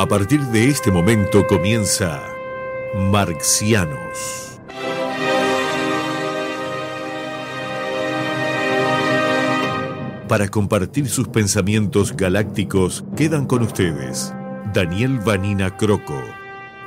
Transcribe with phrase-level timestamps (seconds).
[0.00, 2.22] A partir de este momento comienza
[3.10, 4.58] Marxianos.
[10.26, 14.32] Para compartir sus pensamientos galácticos quedan con ustedes
[14.72, 16.18] Daniel Vanina Croco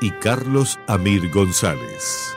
[0.01, 2.35] y Carlos Amir González.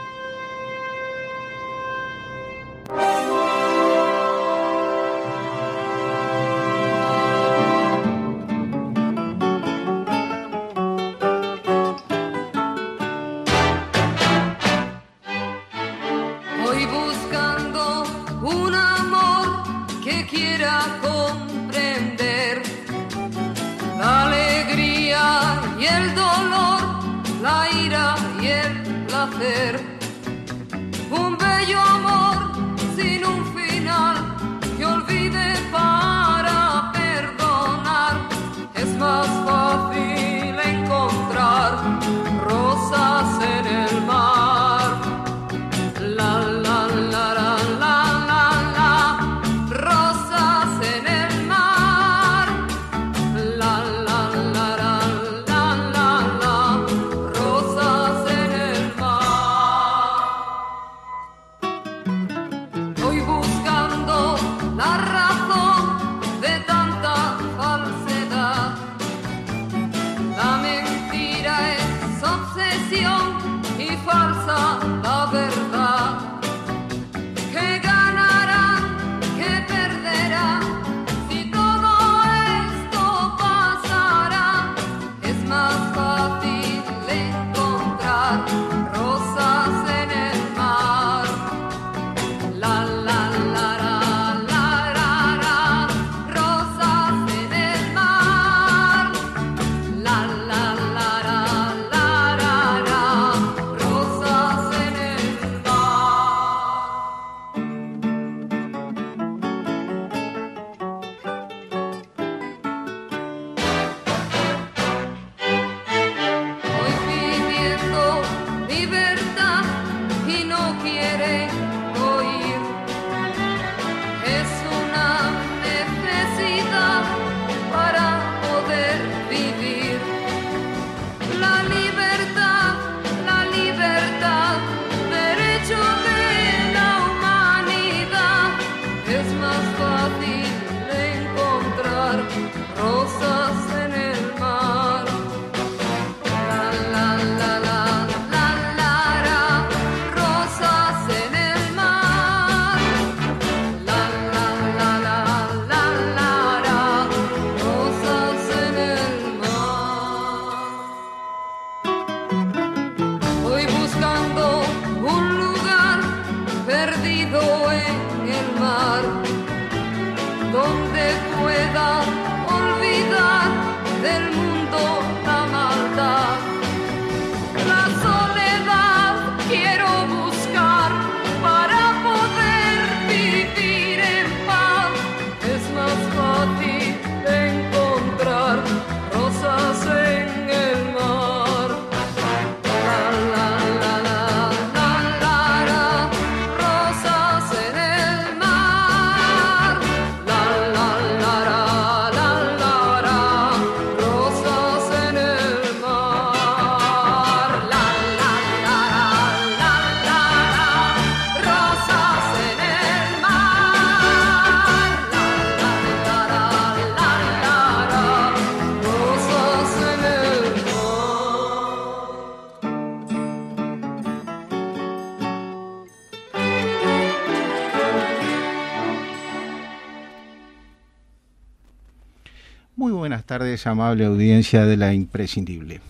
[233.66, 235.80] Amable audiencia de la imprescindible.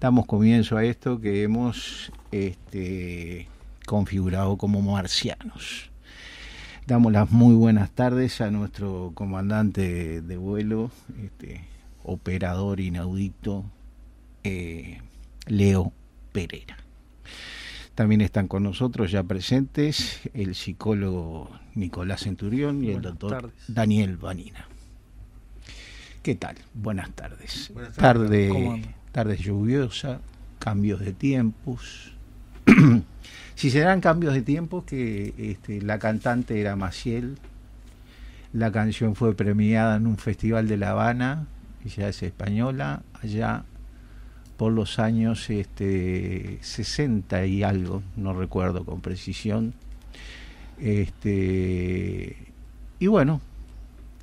[0.00, 3.48] Damos comienzo a esto que hemos este,
[3.86, 5.90] configurado como marcianos.
[6.86, 10.90] Damos las muy buenas tardes a nuestro comandante de vuelo,
[11.24, 11.64] este,
[12.02, 13.64] operador inaudito,
[14.42, 15.00] eh,
[15.46, 15.92] Leo
[16.32, 16.76] Pereira.
[17.94, 24.66] También están con nosotros ya presentes el psicólogo Nicolás Centurión y el doctor Daniel Vanina.
[26.22, 26.54] ¿Qué tal?
[26.72, 27.72] Buenas tardes.
[27.96, 28.80] Tarde,
[29.10, 30.20] tarde lluviosa,
[30.60, 32.12] cambios de tiempos.
[33.56, 37.38] si se dan cambios de tiempos, que este, la cantante era Maciel,
[38.52, 41.48] la canción fue premiada en un festival de La Habana,
[41.84, 43.64] ella es española, allá
[44.56, 49.74] por los años este, 60 y algo, no recuerdo con precisión.
[50.78, 52.36] Este,
[53.00, 53.40] y bueno,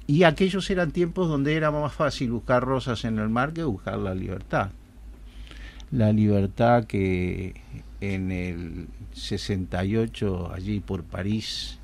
[0.10, 4.00] y aquellos eran tiempos donde era más fácil buscar rosas en el mar que buscar
[4.00, 4.72] la libertad.
[5.92, 7.54] La libertad que
[8.02, 11.78] en el 68, allí por París,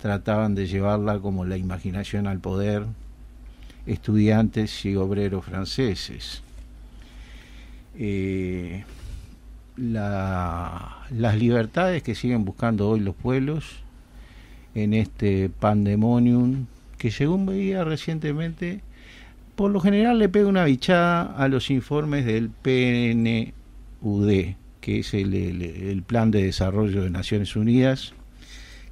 [0.00, 2.86] trataban de llevarla como la imaginación al poder,
[3.84, 6.40] estudiantes y obreros franceses.
[7.94, 8.84] Eh,
[9.76, 13.66] las libertades que siguen buscando hoy los pueblos
[14.74, 16.64] en este pandemonium
[17.00, 18.82] que según veía recientemente
[19.56, 23.52] por lo general le pega una bichada a los informes del PNUD
[24.82, 28.12] que es el, Plan de Desarrollo de Naciones Unidas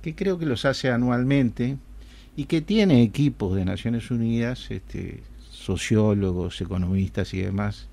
[0.00, 1.76] que creo que los hace anualmente
[2.34, 5.20] y que tiene equipos de Naciones Unidas, este,
[5.50, 7.88] sociólogos, economistas y demás,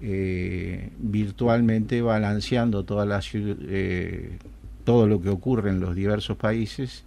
[0.00, 2.86] eh, virtualmente balanceando
[3.68, 4.38] eh,
[4.84, 7.04] todo lo que ocurre en los diversos países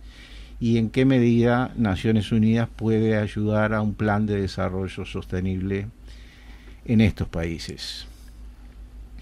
[0.59, 5.87] y en qué medida Naciones Unidas puede ayudar a un plan de desarrollo sostenible
[6.85, 8.07] en estos países,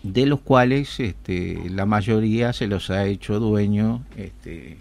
[0.03, 4.77] de los cuales este, la mayoría se los ha hecho dueño este,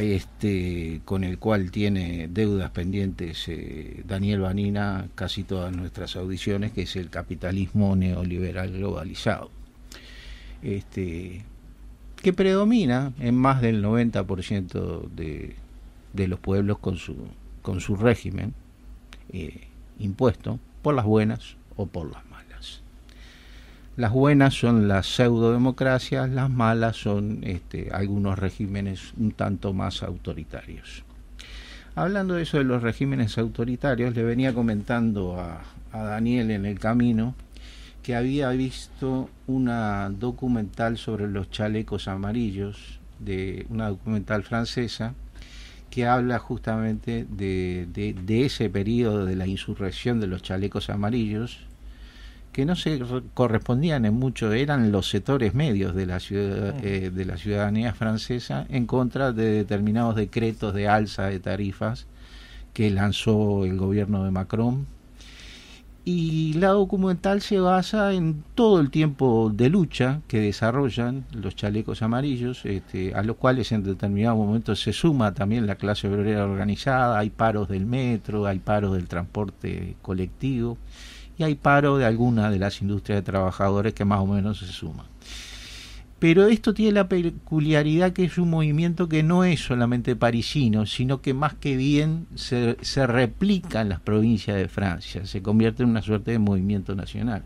[0.00, 6.82] este con el cual tiene deudas pendientes eh, Daniel Vanina casi todas nuestras audiciones, que
[6.82, 9.50] es el capitalismo neoliberal globalizado.
[12.20, 15.56] Que predomina en más del 90% de,
[16.12, 17.16] de los pueblos con su,
[17.62, 18.54] con su régimen
[19.32, 19.68] eh,
[19.98, 22.24] impuesto por las buenas o por las
[24.00, 31.02] las buenas son las pseudodemocracias, las malas son este, algunos regímenes un tanto más autoritarios.
[31.96, 35.60] Hablando de eso de los regímenes autoritarios, le venía comentando a,
[35.92, 37.34] a Daniel en el camino
[38.02, 45.14] que había visto una documental sobre los chalecos amarillos, de una documental francesa,
[45.90, 51.66] que habla justamente de, de, de, ese periodo de la insurrección de los chalecos amarillos,
[52.52, 53.00] que no se
[53.34, 58.66] correspondían en mucho, eran los sectores medios de la, ciudad, eh, de la ciudadanía francesa
[58.68, 62.06] en contra de determinados decretos de alza de tarifas
[62.72, 64.86] que lanzó el gobierno de Macron.
[66.04, 72.00] Y la documental se basa en todo el tiempo de lucha que desarrollan los chalecos
[72.00, 77.18] amarillos, este, a los cuales en determinados momentos se suma también la clase obrera organizada,
[77.18, 80.78] hay paros del metro, hay paros del transporte colectivo
[81.36, 84.66] y hay paro de alguna de las industrias de trabajadores que más o menos se
[84.66, 85.09] suman.
[86.20, 91.20] Pero esto tiene la peculiaridad que es un movimiento que no es solamente parisino, sino
[91.20, 95.88] que más que bien se, se replica en las provincias de Francia, se convierte en
[95.88, 97.42] una suerte de movimiento nacional.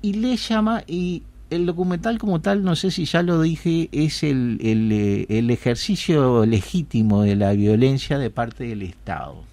[0.00, 4.22] Y le llama, y el documental como tal, no sé si ya lo dije, es
[4.22, 9.44] el, el, eh, el ejercicio legítimo de la violencia de parte del Estado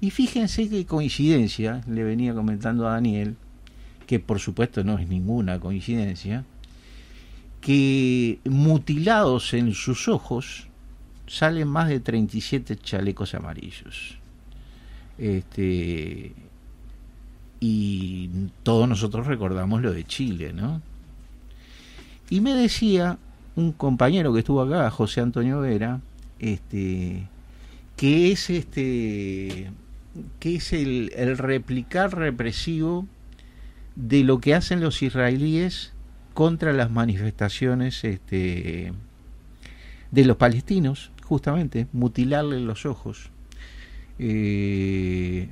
[0.00, 3.36] y fíjense qué coincidencia, le venía comentando a Daniel,
[4.10, 6.44] que por supuesto no es ninguna coincidencia,
[7.60, 10.66] que mutilados en sus ojos
[11.28, 14.18] salen más de 37 chalecos amarillos.
[15.16, 16.32] Este,
[17.60, 18.30] y
[18.64, 20.82] todos nosotros recordamos lo de Chile, ¿no?
[22.30, 23.16] Y me decía
[23.54, 26.00] un compañero que estuvo acá, José Antonio Vera,
[26.40, 27.28] este,
[27.96, 29.70] que es este
[30.40, 33.06] que es el, replicar represivo
[33.96, 35.92] de lo que hacen los israelíes
[36.34, 38.92] contra las manifestaciones este,
[40.10, 43.30] de los palestinos, justamente, mutilarle los ojos.
[44.18, 45.48] Eh,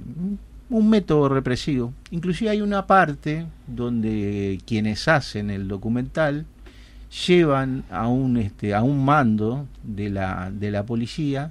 [0.71, 1.95] un método represivo.
[2.11, 6.45] Inclusive hay una parte donde quienes hacen el documental
[7.26, 11.50] llevan a un, este, a un mando de la, de la policía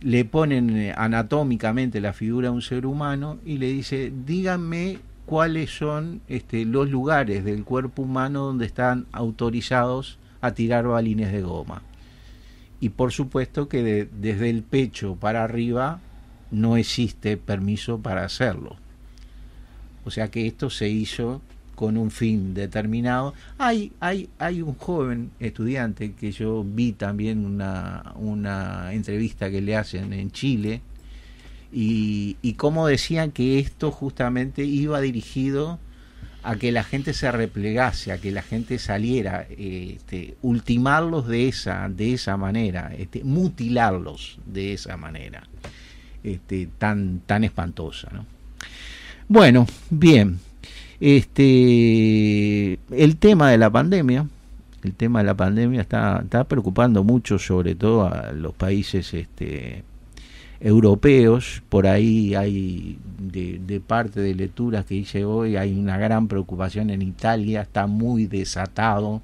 [0.00, 4.98] le ponen eh, anatómicamente la figura de un ser humano y le dice, díganme
[5.28, 11.42] cuáles son este, los lugares del cuerpo humano donde están autorizados a tirar balines de
[11.42, 11.82] goma.
[12.80, 16.00] Y por supuesto que desde el pecho para arriba
[16.50, 18.76] no existe permiso para hacerlo.
[20.06, 21.42] O sea que esto se hizo
[21.74, 23.34] con un fin determinado.
[23.58, 29.76] Hay, hay, hay un joven estudiante que yo vi también una, una entrevista que le
[29.76, 30.80] hacen en Chile
[31.72, 35.78] y, cómo decían que esto justamente iba dirigido
[36.42, 41.88] a que la gente se replegase, a que la gente saliera, este, ultimarlos de esa,
[41.88, 45.46] de esa manera, este, mutilarlos de esa manera,
[46.22, 48.08] este, tan, tan espantosa.
[48.12, 48.24] ¿no?
[49.28, 50.40] Bueno, bien.
[51.00, 54.26] Este, el tema de la pandemia,
[54.82, 59.84] el tema de la pandemia está, está preocupando mucho, sobre todo a los países este,
[60.60, 61.62] europeos.
[61.68, 66.90] Por ahí hay, de, de, parte de lecturas que hice hoy, hay una gran preocupación
[66.90, 69.22] en Italia, está muy desatado,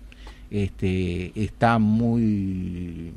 [0.51, 3.13] este, está muy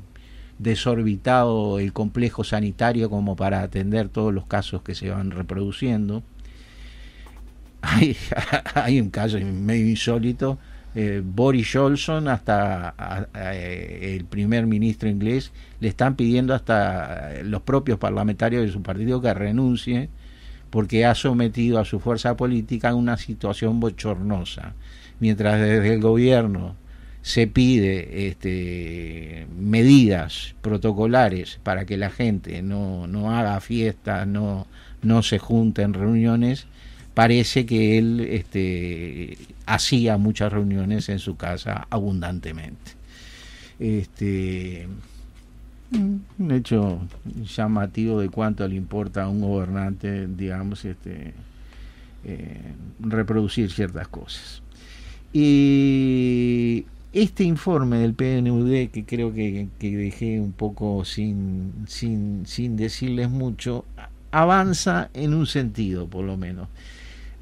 [0.59, 6.23] desorbitado el complejo sanitario como para atender todos los casos que se van reproduciendo.
[7.83, 8.17] Hay,
[8.73, 10.57] hay un caso medio insólito.
[10.99, 18.65] Eh, Boris Johnson, hasta el primer ministro inglés, le están pidiendo hasta los propios parlamentarios
[18.65, 20.09] de su partido que renuncie
[20.71, 24.73] porque ha sometido a su fuerza política a una situación bochornosa.
[25.19, 26.75] Mientras desde el gobierno
[27.21, 34.65] se pide este, medidas protocolares para que la gente no, no haga fiestas, no,
[35.03, 36.65] no se junte en reuniones,
[37.17, 42.91] parece que él este, hacía muchas reuniones en su casa abundantemente.
[43.79, 44.87] Este,
[45.91, 47.01] un hecho
[47.55, 51.33] llamativo de cuánto le importa a un gobernante, digamos, este,
[52.23, 52.61] eh,
[52.99, 54.61] reproducir ciertas cosas.
[55.33, 63.31] Y este informe del PNUD, que creo que, dejé un poco sin, sin, sin decirles
[63.31, 63.85] mucho,
[64.29, 66.67] avanza en un sentido, por lo menos.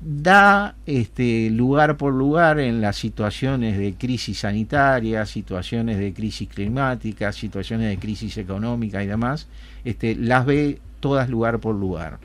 [0.01, 7.31] Da este, lugar por lugar en las situaciones de crisis sanitaria, situaciones de crisis climática,
[7.31, 9.47] situaciones de crisis económica y demás,
[9.83, 12.19] este, las ve todas lugar por lugar.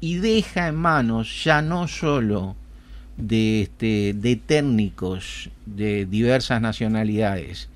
[0.00, 2.54] Y deja en manos ya no solo
[3.16, 4.14] de, este,
[4.46, 7.68] técnicos de diversas nacionalidades,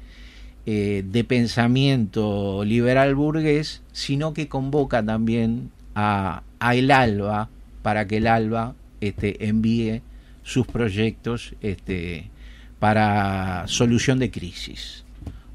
[0.65, 6.43] eh, de pensamiento liberal burgués, sino que convoca también a,
[6.73, 7.49] el ALBA
[7.83, 10.03] para que el ALBA este, envíe
[10.43, 12.31] sus proyectos este,
[12.79, 15.05] para solución de crisis.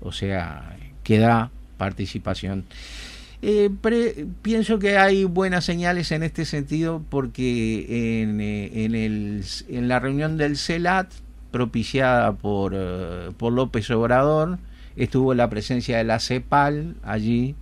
[0.01, 2.65] O sea, que da participación.
[3.41, 3.69] Eh,
[4.41, 9.99] pienso que hay buenas señales en este sentido porque en, eh, en, el, en la
[9.99, 11.11] reunión del CELAT,
[11.51, 14.57] propiciada por, eh, por López Obrador,
[14.95, 17.55] estuvo la presencia de la CEPAL allí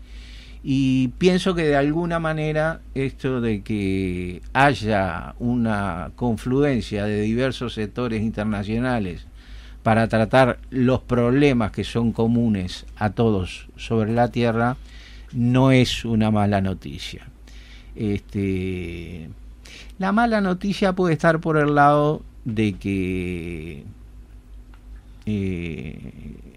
[0.67, 8.23] y pienso que de alguna manera esto de que haya una confluencia de diversos sectores
[8.23, 9.27] internacionales
[9.83, 14.75] para tratar los problemas que son comunes a todos sobre la Tierra,
[15.33, 17.27] no es una mala noticia.
[17.95, 19.29] Este,
[19.99, 23.83] la mala noticia puede estar por el lado de que
[25.27, 26.54] eh,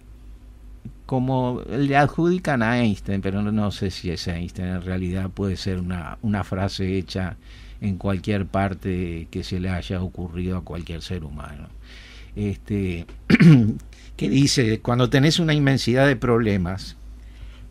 [1.08, 5.78] como le adjudican a Einstein, pero no, sé si es Einstein, en realidad puede ser
[5.78, 7.38] una, una frase hecha
[7.80, 11.68] en cualquier parte que se le haya ocurrido a cualquier ser humano.
[12.36, 13.06] Este,
[14.16, 16.98] que dice, cuando tenés una inmensidad de problemas,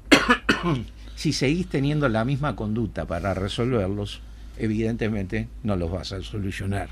[1.16, 4.20] si seguís teniendo la misma conducta para resolverlos,
[4.58, 6.90] evidentemente no los vas a solucionar,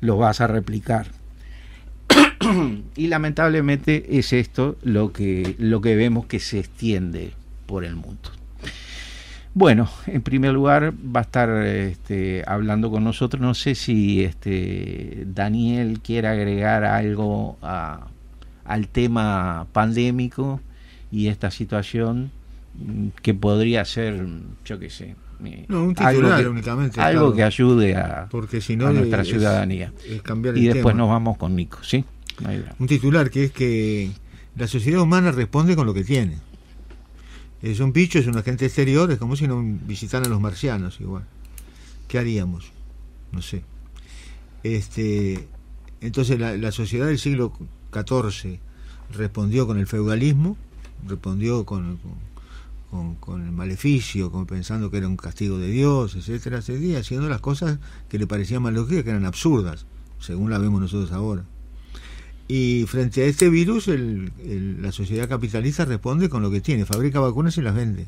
[0.00, 1.06] los vas a replicar.
[2.96, 7.32] Y lamentablemente es esto lo que, lo que vemos que se extiende
[7.66, 8.30] por el mundo.
[9.54, 13.40] Bueno, en primer lugar va a estar este, hablando con nosotros.
[13.40, 20.60] No sé si este, Daniel quiere agregar algo al tema pandémico
[21.10, 22.30] y esta situación
[23.22, 24.24] que podría ser,
[24.64, 27.00] yo qué sé, eh, un titular algo que, únicamente.
[27.00, 29.92] Algo que ayude a, Porque si no nuestra ciudadanía.
[30.54, 32.04] y después nos vamos con Nico, ¿sí?
[32.78, 34.12] un titular que es que
[34.56, 36.38] la sociedad humana responde con lo que tiene.
[37.62, 41.00] Es un bicho, es un agente exterior, es como si no visitaran a los marcianos
[41.00, 41.24] igual.
[42.06, 42.70] ¿Qué haríamos?
[43.32, 43.64] No sé.
[44.62, 45.48] Este,
[46.00, 47.52] entonces la, la sociedad del siglo
[47.92, 48.60] XIV
[49.12, 50.56] respondió con el feudalismo,
[51.06, 52.12] respondió con, con,
[52.92, 57.78] el maleficio, como pensando que era un castigo de Dios, etcétera, seguía haciendo las cosas
[58.08, 59.86] que le parecían lógicas, que eran absurdas,
[60.18, 61.44] según la vemos nosotros ahora.
[62.48, 67.58] Y frente a este virus, la sociedad capitalista responde con lo que tiene, fabrica vacunas
[67.58, 68.06] y las vende.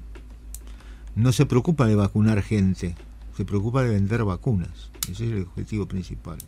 [1.14, 2.94] No se preocupa de vacunar gente,
[3.37, 4.90] se preocupa de vender vacunas.
[5.10, 6.38] Ese es el objetivo principal.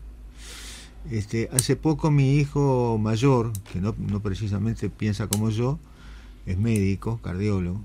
[1.11, 5.79] Este, hace poco mi hijo mayor, que no precisamente piensa como yo,
[6.47, 7.83] es médico, cardiólogo,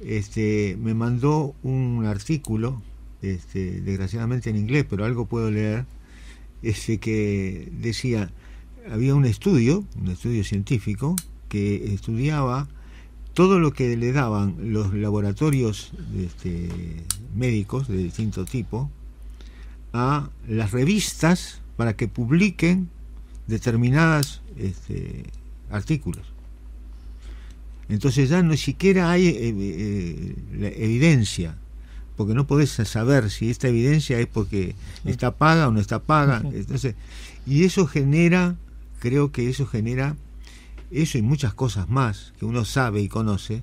[0.00, 2.82] este, me mandó un artículo,
[3.22, 5.86] este, desgraciadamente en inglés, pero algo puedo leer,
[6.62, 8.30] este, que decía,
[8.90, 11.16] había un estudio, un estudio científico,
[11.48, 12.68] que estudiaba
[13.34, 16.68] todo lo que le daban los laboratorios este,
[17.34, 18.90] médicos de distinto tipo
[19.92, 22.88] a las revistas para que publiquen
[23.46, 25.24] determinadas este,
[25.70, 26.26] artículos.
[27.88, 31.56] Entonces ya no siquiera hay eh, eh, evidencia,
[32.16, 36.42] porque no podés saber si esta evidencia es porque está paga o no está paga.
[36.52, 36.94] Entonces,
[37.46, 38.56] y eso genera,
[38.98, 40.16] creo que eso genera,
[40.90, 43.62] eso y muchas cosas más que uno sabe y conoce,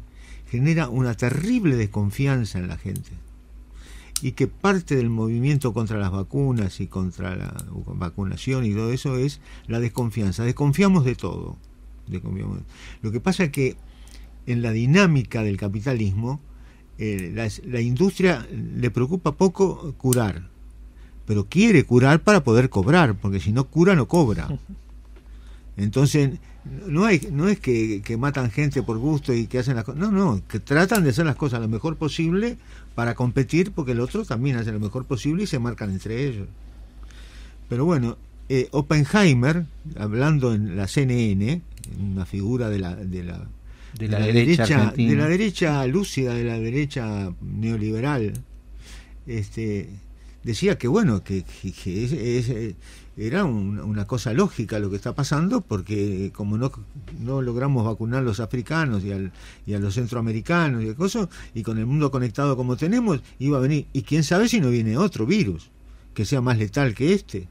[0.49, 3.11] genera una terrible desconfianza en la gente
[4.21, 7.53] y que parte del movimiento contra las vacunas y contra la
[7.87, 10.43] vacunación y todo eso es la desconfianza.
[10.43, 11.57] Desconfiamos de todo.
[13.01, 13.75] Lo que pasa es que
[14.47, 16.39] en la dinámica del capitalismo,
[16.97, 17.31] eh,
[17.65, 20.47] la, industria le preocupa poco curar,
[21.25, 24.47] pero quiere curar para poder cobrar, porque si no cura no cobra.
[25.77, 26.39] Entonces,
[26.87, 29.99] no, hay, no es que, que, matan gente por gusto y que hacen las cosas,
[29.99, 32.57] no, no, que tratan de hacer las cosas lo mejor posible
[32.95, 36.47] para competir, porque el otro también hace lo mejor posible y se marcan entre ellos.
[37.67, 39.65] Pero bueno, eh, Oppenheimer,
[39.97, 41.61] hablando en la CNN,
[41.99, 43.47] una figura de la, de la,
[43.97, 48.33] de la, derecha, de la derecha lúcida, de la derecha neoliberal,
[49.27, 49.89] este,
[50.43, 51.43] decía que bueno, que,
[51.85, 52.75] es,
[53.17, 56.71] era una cosa lógica lo que está pasando, porque como no,
[57.21, 59.31] no logramos vacunar a los africanos y, al,
[59.65, 63.61] y a los centroamericanos y, cosas, y con el mundo conectado como tenemos, iba a
[63.61, 65.69] venir, y quién sabe si no viene otro virus
[66.13, 67.47] que sea más letal que este.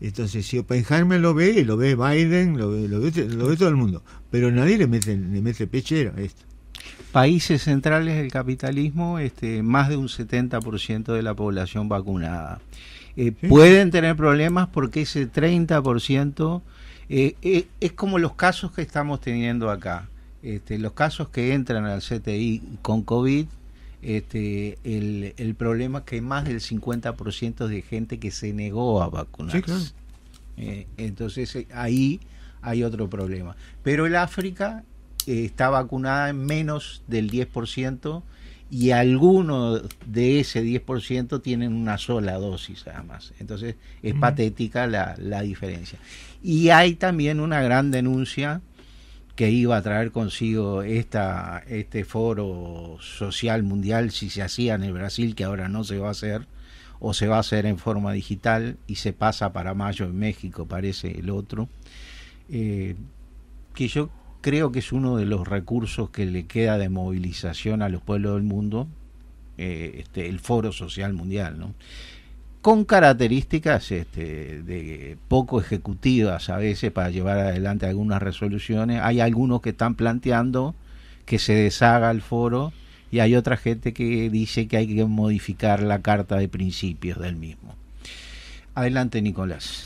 [0.00, 4.02] Entonces, si Oppenheimer lo ve, lo ve Biden, lo ve, lo ve, todo el mundo,
[4.30, 6.42] pero nadie le mete, le mete pechera a esto.
[7.12, 12.60] Países centrales del capitalismo, este, más de un 70% de la población vacunada.
[13.16, 16.60] Eh, pueden tener problemas porque ese 30%
[17.08, 20.08] eh, eh, es como los casos que estamos teniendo acá.
[20.42, 23.46] Este, los casos que entran al CTI con COVID,
[24.02, 29.08] este, el, el problema es que más del 50% de gente que se negó a
[29.08, 29.92] vacunarse.
[30.96, 32.20] entonces ahí
[32.62, 33.56] hay otro problema.
[33.82, 34.84] Pero el África
[35.26, 38.22] está vacunada en menos del 10%
[38.70, 43.32] y algunos de ese 10% tienen una sola dosis además.
[43.38, 45.98] Entonces es patética la, la, diferencia.
[46.42, 48.60] Y hay también una gran denuncia
[49.36, 54.94] que iba a traer consigo esta, este foro social mundial si se hacía en el
[54.94, 56.46] Brasil, que ahora no se va a hacer,
[56.98, 60.66] o se va a hacer en forma digital y se pasa para mayo en México,
[60.66, 61.68] parece el otro,
[62.48, 62.96] eh,
[63.74, 64.08] que yo
[64.40, 68.34] creo que es uno de los recursos que le queda de movilización a los pueblos
[68.34, 68.88] del mundo,
[69.58, 71.74] eh, este, el Foro Social Mundial, ¿no?
[72.66, 79.00] Con características este, de poco ejecutivas a veces para llevar adelante algunas resoluciones.
[79.04, 80.74] Hay algunos que están planteando
[81.26, 82.72] que se deshaga el foro
[83.12, 87.36] y hay otra gente que dice que hay que modificar la carta de principios del
[87.36, 87.76] mismo.
[88.74, 89.84] Adelante, Nicolás.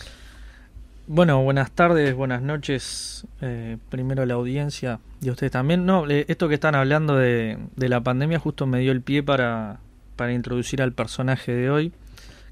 [1.06, 3.26] Bueno, buenas tardes, buenas noches.
[3.42, 5.84] Eh, primero la audiencia y a ustedes también.
[5.84, 9.80] No, esto que están hablando de, la pandemia justo me dio el pie para,
[10.16, 11.92] para introducir al personaje de hoy,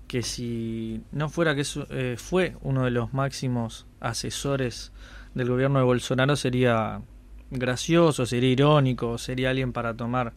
[0.08, 4.90] que si no fuera que eh, fue uno de los máximos asesores
[5.34, 7.02] del gobierno de Bolsonaro, sería
[7.50, 10.32] gracioso, sería irónico, sería alguien para tomar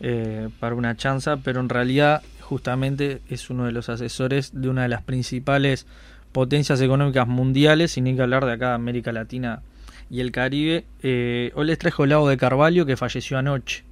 [0.00, 4.82] eh, para una chanza, pero en realidad justamente es uno de los asesores de una
[4.82, 5.86] de las principales
[6.32, 9.62] potencias económicas mundiales, sin ni que hablar de acá América Latina
[10.10, 10.84] y el Caribe.
[11.02, 13.84] Eh, hoy les trajo el lago de Carvalho que falleció anoche.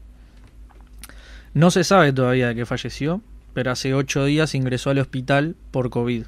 [1.54, 3.22] No se sabe todavía de qué falleció,
[3.54, 6.26] pero hace ocho días ingresó al hospital por COVID.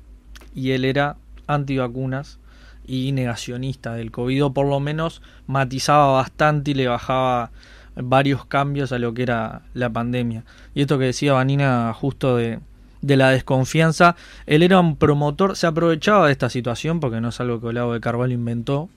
[0.55, 2.39] Y él era antivacunas
[2.87, 7.51] y negacionista del COVID, o por lo menos matizaba bastante y le bajaba
[7.95, 10.45] varios cambios a lo que era la pandemia.
[10.75, 12.59] Y esto que decía Vanina justo de,
[13.03, 14.17] de la desconfianza.
[14.47, 17.93] Él era un promotor, se aprovechaba de esta situación, porque no es algo que Olavo
[17.93, 18.89] de Carvalho inventó,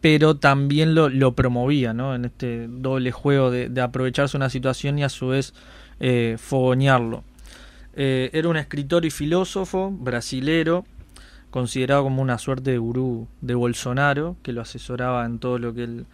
[0.00, 2.14] pero también lo, promovía, ¿no?
[2.14, 5.54] En este doble juego de, aprovecharse una situación y a su vez
[6.00, 7.24] eh, fogonearlo.
[7.94, 10.84] Eh, era un escritor y filósofo brasilero,
[11.50, 15.84] considerado como una suerte de gurú de Bolsonaro, que lo asesoraba en todo lo que
[15.84, 16.06] él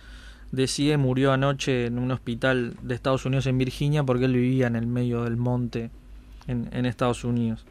[0.50, 0.96] decía.
[0.96, 4.86] Murió anoche en un hospital de Estados Unidos en Virginia porque él vivía en el
[4.86, 5.90] medio del monte
[6.46, 7.64] en, Estados Unidos.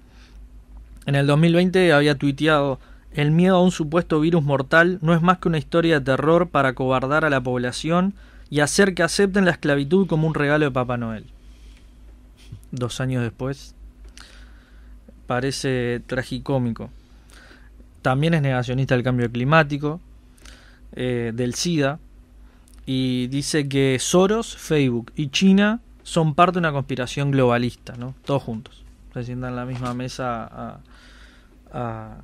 [1.06, 2.80] En el 2020 había tuiteado,
[3.14, 6.50] el miedo a un supuesto virus mortal no es más que una historia de terror
[6.50, 8.14] para cobardar a la población
[8.50, 11.26] y hacer que acepten la esclavitud como un regalo de Papá Noel.
[12.74, 13.76] Dos años después,
[15.28, 16.90] parece tragicómico.
[18.02, 20.02] También es negacionista del cambio climático,
[20.94, 22.00] eh, del SIDA,
[22.88, 28.16] y dice que Soros, Facebook y China son parte de una conspiración globalista, ¿no?
[28.26, 28.84] Todos juntos.
[29.14, 30.80] se sientan en la misma mesa
[31.72, 32.18] a,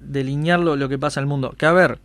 [0.00, 1.54] delinear lo, lo que pasa en el mundo.
[1.58, 1.98] Que a ver,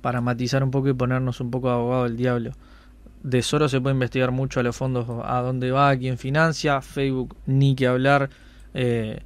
[0.00, 2.52] para matizar un poco y ponernos un poco abogado del diablo.
[3.22, 6.80] De Soros se puede investigar mucho a los fondos, a dónde va, a quién financia,
[6.80, 8.30] Facebook ni que hablar
[8.74, 9.20] eh,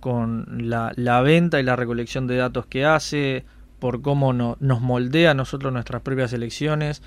[0.00, 3.44] con la, la, venta y la recolección de datos que hace,
[3.78, 7.02] por cómo no, nos moldea a nosotros nuestras propias elecciones,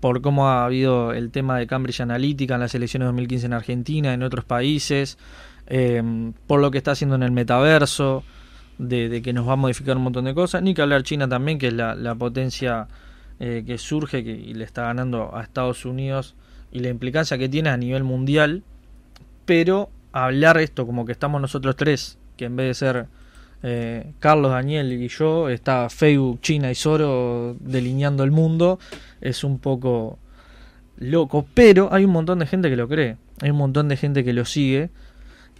[0.00, 3.52] por cómo ha habido el tema de Cambridge Analytica en las elecciones de 2015 en
[3.52, 5.18] Argentina, en otros países,
[5.68, 6.02] eh,
[6.46, 8.24] por lo que está haciendo en el metaverso,
[8.78, 11.28] de, de, que nos va a modificar un montón de cosas, ni que hablar China
[11.28, 12.88] también, que es la, la potencia
[13.40, 16.34] eh, que surge que, y le está ganando a Estados Unidos
[16.72, 18.62] y la implicancia que tiene a nivel mundial,
[19.44, 23.06] pero hablar esto como que estamos nosotros tres, que en vez de ser
[23.62, 28.78] eh, Carlos, Daniel y yo, está Facebook, China y Soro delineando el mundo,
[29.20, 30.18] es un poco
[30.98, 34.24] loco, pero hay un montón de gente que lo cree, hay un montón de gente
[34.24, 34.90] que lo sigue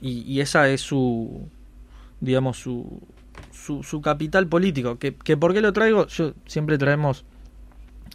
[0.01, 1.49] y, y esa es su,
[2.21, 3.03] digamos, su,
[3.53, 4.99] su, su capital político.
[4.99, 6.07] Que, que, ¿Por qué lo traigo?
[6.07, 7.25] Yo siempre traemos,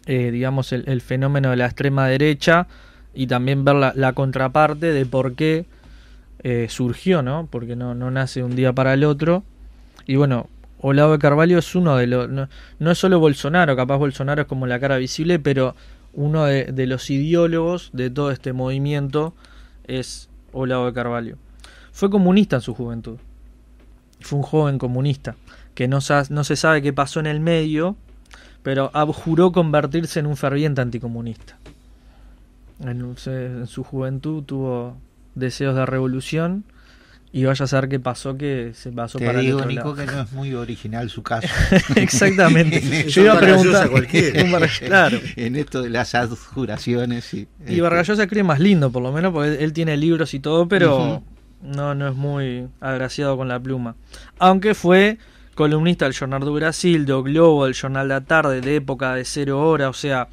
[0.06, 2.66] eh, digamos, el, el, fenómeno de la extrema derecha
[3.14, 5.66] y también ver la, la contraparte de por qué
[6.42, 7.48] eh, surgió, ¿no?
[7.50, 9.44] Porque no, no nace un día para el otro.
[10.06, 10.48] Y bueno,
[10.80, 12.28] Olavo de Carvalho es uno de los...
[12.28, 15.76] No, no es solo Bolsonaro, capaz Bolsonaro es como la cara visible, pero
[16.14, 19.34] uno de, de los ideólogos de todo este movimiento
[19.86, 21.36] es Olavo de Carvalho.
[21.92, 23.18] Fue comunista en su juventud
[24.22, 25.36] fue un joven comunista
[25.74, 25.98] que no,
[26.30, 27.96] no, se sabe qué pasó en el medio,
[28.62, 31.58] pero abjuró convertirse en un ferviente anticomunista.
[32.80, 34.96] En, en, su juventud tuvo
[35.34, 36.64] deseos de revolución
[37.32, 39.94] y vaya a saber qué pasó que se pasó Te para digo, el otro Nico,
[39.94, 39.94] lado.
[39.94, 41.48] que no es muy original su caso.
[41.96, 43.08] Exactamente.
[43.08, 43.90] Yo iba a preguntar.
[44.86, 45.18] claro.
[45.36, 47.32] En esto de las adjuraciones.
[47.34, 50.68] Y, y Vargallosa escribe más lindo, por lo menos, porque él tiene libros y todo,
[50.68, 50.96] pero.
[50.96, 51.22] Uh -huh
[51.62, 53.94] no, no es muy agraciado con la pluma.
[54.38, 55.18] Aunque fue
[55.54, 59.14] columnista del Jornal do Brasil, de O Globo, del Jornal de la Tarde, de época
[59.14, 60.28] de cero hora, o sea,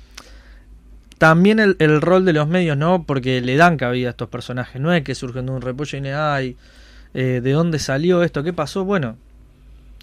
[1.18, 3.04] también el, rol de los medios, ¿no?
[3.04, 6.08] Porque le dan cabida a estos personajes, no es que surgen de un repollo y
[6.08, 6.58] ay,
[7.14, 8.44] eh, ¿de dónde salió esto?
[8.44, 8.86] ¿Qué pasó?
[8.86, 9.18] Bueno,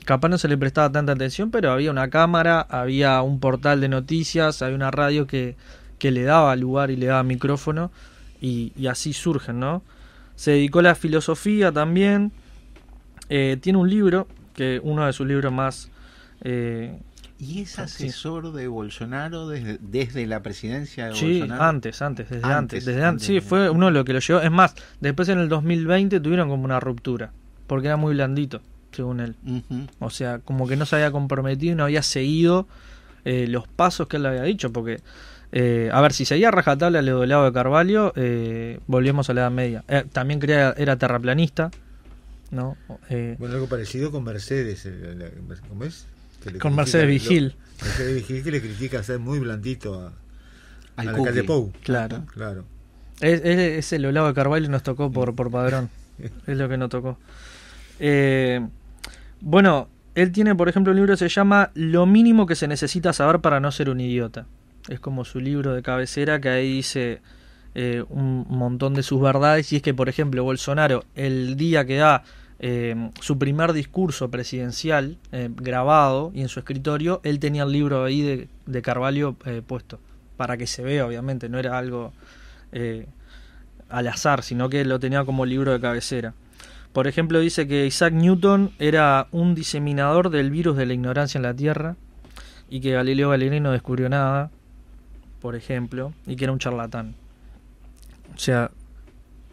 [0.04, 3.88] capaz no se le prestaba tanta atención, pero había una cámara, había un portal de
[3.88, 5.56] noticias, había una radio que,
[6.00, 7.90] le daba lugar y le daba micrófono,
[8.40, 9.82] y, y así surgen, ¿no?
[10.36, 12.30] Se dedicó a la filosofía también.
[13.28, 15.90] Eh, tiene un libro, que uno de sus libros más...
[16.42, 16.98] Eh,
[17.38, 18.56] ¿Y es asesor sí.
[18.56, 21.62] de Bolsonaro desde, desde, la presidencia de sí, Bolsonaro?
[21.62, 22.56] antes, antes, desde antes.
[22.56, 24.40] antes desde antes, sí, fue uno de los que lo llevó.
[24.40, 27.32] Es más, después en el 2020 tuvieron como una ruptura,
[27.66, 29.36] porque era muy blandito, según él.
[29.44, 29.88] Uh -huh.
[29.98, 32.66] O sea, como que no se había comprometido y no había seguido
[33.26, 35.00] eh, los pasos que él le había dicho, porque...
[35.52, 39.50] Eh, a ver, si seguía rajatabla el lado de Carvalho, eh, volvemos a la Edad
[39.50, 39.84] Media.
[39.88, 41.70] Eh, también creía, era terraplanista.
[42.56, 42.76] ¿No?
[43.38, 44.88] bueno, algo parecido con Mercedes.
[45.68, 46.06] ¿Cómo es?
[46.60, 47.54] con Mercedes Vigil.
[47.78, 50.12] Lo, Mercedes Vigil que le critica ser muy blandito a,
[50.96, 51.72] al alcalde Pou.
[51.82, 52.24] Claro.
[52.26, 52.64] claro.
[53.20, 55.90] Es, es, es el Olavo de Carvalho nos tocó por, por padrón.
[56.46, 57.18] es lo que nos tocó.
[59.40, 63.12] bueno, él tiene, por ejemplo, un libro que se llama Lo mínimo que se necesita
[63.12, 64.46] saber para no ser un idiota
[64.88, 67.20] es como su libro de cabecera que ahí dice
[67.74, 71.96] eh, un montón de sus verdades y es que por ejemplo Bolsonaro el día que
[71.96, 72.22] da
[72.58, 78.04] eh, su primer discurso presidencial eh, grabado y en su escritorio él tenía el libro
[78.04, 80.00] ahí de, de Carvalho eh, puesto
[80.36, 82.12] para que se vea obviamente no era algo
[82.72, 83.06] eh,
[83.88, 86.34] al azar sino que lo tenía como libro de cabecera
[86.92, 91.42] por ejemplo dice que Isaac Newton era un diseminador del virus de la ignorancia en
[91.42, 91.96] la Tierra
[92.70, 94.50] y que Galileo Galilei no descubrió nada
[95.46, 97.14] por ejemplo, y que era un charlatán.
[98.34, 98.72] O sea,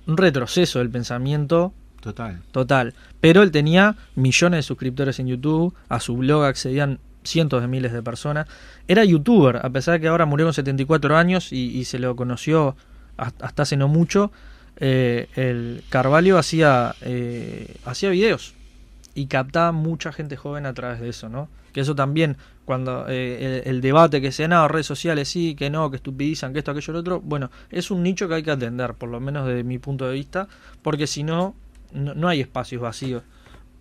[0.08, 1.72] un retroceso del pensamiento
[2.04, 2.42] total.
[2.52, 2.94] Total.
[3.22, 7.94] Pero él tenía millones de suscriptores en YouTube, a su blog accedían cientos de miles
[7.94, 8.48] de personas.
[8.88, 12.76] Era youtuber, a pesar de que ahora murió con 74 años y, se lo conoció
[13.18, 14.32] hasta hace no mucho.
[14.78, 18.54] Eh, el Carvalho hacía, eh, hacía videos
[19.16, 21.48] y captaba mucha gente joven a través de eso, ¿no?
[21.72, 25.56] Que eso también cuando eh, el, el, debate que se ha dado redes sociales sí,
[25.56, 28.44] que no, que estupidizan, que esto, aquello, lo otro, bueno, es un nicho que hay
[28.44, 30.48] que atender, por lo menos desde mi punto de vista,
[30.82, 31.56] porque si no,
[31.94, 33.24] no, no hay espacios vacíos.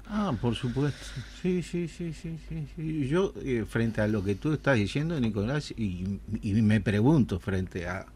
[0.07, 1.07] Ah, por supuesto.
[1.41, 3.09] Sí, sí, sí, sí, sí.
[3.09, 7.87] Yo, eh, frente a lo que tú estás diciendo, Nicolás, y, y me pregunto frente
[7.87, 8.07] a,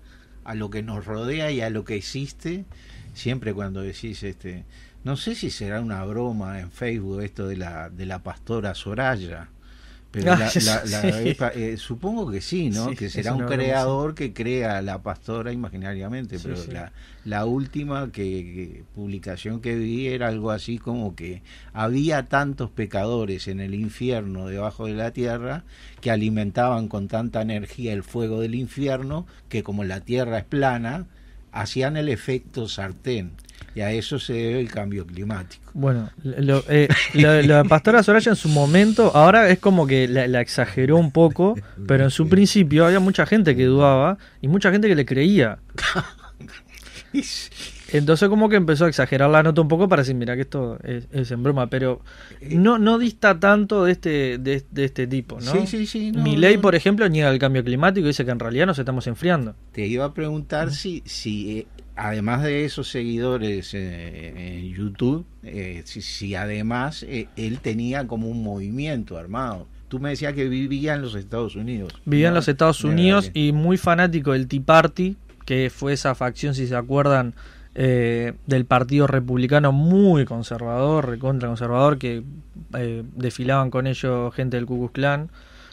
[0.44, 2.66] a, lo que nos rodea y a lo que existe,
[3.14, 4.64] siempre cuando decís, este,
[5.04, 9.48] no sé si será una broma en Facebook esto de la, de la pastora Soraya,
[10.12, 12.88] Pero Ah, la- la- la- eh, supongo que sí, ¿no?
[12.90, 16.70] Sí, que será un creador que crea la pastora imaginariamente, pero sí.
[16.70, 16.92] La,
[17.24, 21.42] la última que, que- publicación que vi era algo así como que
[21.74, 25.64] había tantos pecadores en el infierno debajo de la tierra
[26.00, 31.06] que alimentaban con tanta energía el fuego del infierno que como la tierra es plana,
[31.52, 33.32] hacían el efecto sartén.
[33.76, 35.70] Y a eso se debe el cambio climático.
[35.74, 40.08] Bueno, lo, eh, lo- lo de Pastora Soraya en su momento, ahora es como que
[40.08, 44.48] la, la exageró un poco, pero en su principio había mucha gente que dudaba y
[44.48, 45.58] mucha gente que le creía.
[47.92, 50.78] Entonces como que empezó a exagerar la nota un poco para decir, mira que esto
[50.82, 52.00] es, es en broma, pero
[52.50, 55.52] no, no dista tanto de este, de, de este tipo, ¿no?
[55.52, 56.12] Sí, sí, sí.
[56.12, 56.60] no, no.
[56.60, 59.54] por ejemplo, niega el cambio climático y dice que en realidad nos estamos enfriando.
[59.72, 65.82] Te iba a preguntar si, si eh, además de esos seguidores eh, en YouTube, eh,
[65.84, 69.66] si, si además eh, él tenía como un movimiento armado.
[69.88, 71.92] Tú me decías que vivía en los Estados Unidos.
[72.04, 76.54] Vivía en los Estados Unidos y muy fanático del Tea Party, que fue esa facción,
[76.54, 77.34] si se acuerdan,
[77.78, 82.22] eh, del Partido Republicano muy conservador, recontra conservador, que
[82.74, 85.30] eh, desfilaban con ellos gente del Ku Klux Klan,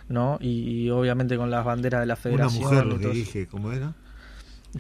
[0.10, 0.38] ¿no?
[0.42, 2.64] Y, y obviamente con las banderas de la Una Federación.
[2.64, 3.94] mujer y lo que dije, ¿cómo era?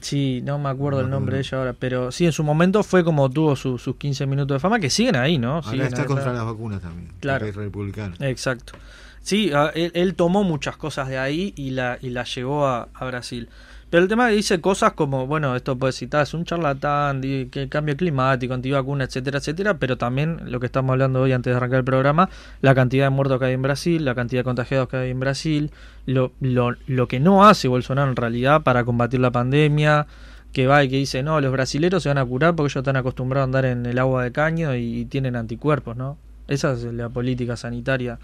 [0.02, 2.84] Sí, no me acuerdo No el nombre de ella ahora, pero sí, en su momento
[2.84, 5.56] fue como tuvo su- sus 15 minutos de fama, que siguen ahí, ¿no?
[5.58, 6.38] Ahora Siguen está ahí, contra claro.
[6.40, 7.12] las vacunas también.
[7.20, 7.46] Claro.
[7.46, 8.16] Es republicano.
[8.20, 8.74] Exacto.
[9.22, 13.06] Sí, él, él tomó muchas cosas de ahí y la, y la llevó a, a
[13.06, 13.48] Brasil.
[13.94, 17.68] Pero el tema que dice cosas como, bueno, esto puede citar, es un charlatán, que
[17.70, 21.78] cambio climático, antivacuna, etcétera, etcétera, pero también lo que estamos hablando hoy antes de arrancar
[21.78, 22.28] el programa,
[22.62, 25.20] la cantidad de muertos que hay en Brasil, la cantidad de contagiados que hay en
[25.20, 25.70] Brasil,
[26.08, 30.08] lo, lo, lo que no hace Bolsonaro en realidad para combatir la pandemia,
[30.54, 32.96] que va y que dice, no, los brasileros se van a curar porque ellos están
[32.96, 36.18] acostumbrados a andar en el agua de caño y tienen anticuerpos, ¿no?
[36.48, 38.18] Esa es la política sanitaria.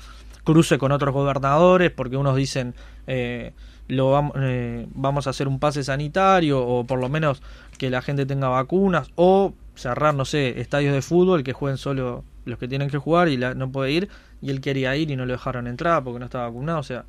[0.43, 2.73] Cruce con otros gobernadores porque unos dicen,
[3.05, 3.53] eh,
[3.89, 7.41] lo vam- eh, vamos a hacer un pase sanitario o por lo menos
[7.77, 12.23] que la gente tenga vacunas o cerrar, no sé, estadios de fútbol que jueguen solo
[12.45, 14.09] los que tienen que jugar y la- no puede ir
[14.41, 17.03] y él quería ir y no lo dejaron entrar porque no estaba vacunado, o sea,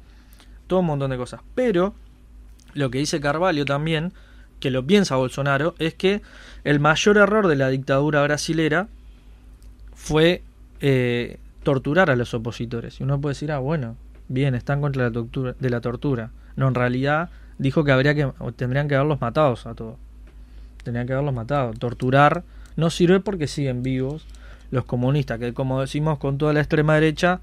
[0.67, 1.41] todo un montón de cosas.
[1.55, 1.95] Pero
[2.75, 4.13] lo que dice Carvalho también,
[4.59, 6.23] que lo piensa Bolsonaro, es que
[6.65, 8.89] el mayor error de la dictadura brasilera
[9.95, 10.43] fue
[10.81, 13.01] eh, torturar a los opositores.
[13.01, 13.97] Y uno puede decir, ah, bueno,
[14.31, 16.31] bien, están contra la tortura, de la tortura.
[16.57, 19.97] No, en realidad dijo que habría que, tendrían que haberlos matados a todos.
[20.83, 21.73] Tendrían que haberlos matado.
[21.75, 22.45] Torturar
[22.77, 24.27] no sirve porque siguen vivos
[24.71, 27.41] los comunistas, que como decimos con toda la extrema derecha,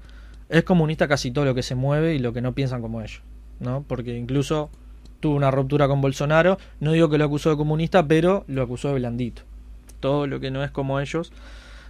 [0.48, 3.20] es comunista casi todo lo que se mueve y lo que no piensan como ellos,
[3.60, 3.84] ¿no?
[3.86, 4.70] Porque incluso
[5.20, 8.88] tuvo una ruptura con Bolsonaro, no digo que lo acusó de comunista, pero lo acusó
[8.88, 9.42] de blandito.
[10.00, 11.32] Todo lo que no es como ellos.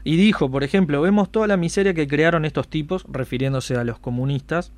[0.03, 3.99] Y dijo, por ejemplo, vemos toda la miseria que crearon estos tipos, refiriéndose a los
[3.99, 4.73] comunistas.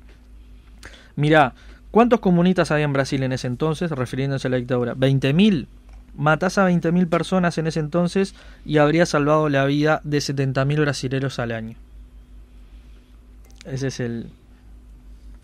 [1.15, 1.53] Mirá,
[1.91, 4.95] ¿cuántos comunistas había en Brasil en ese entonces, refiriéndose a la dictadura?
[4.95, 5.67] ¿20.000?
[6.15, 11.39] Matás a 20.000 personas en ese entonces y habría salvado la vida de 70.000 brasileros
[11.39, 11.77] al año.
[13.65, 14.29] Ese es el,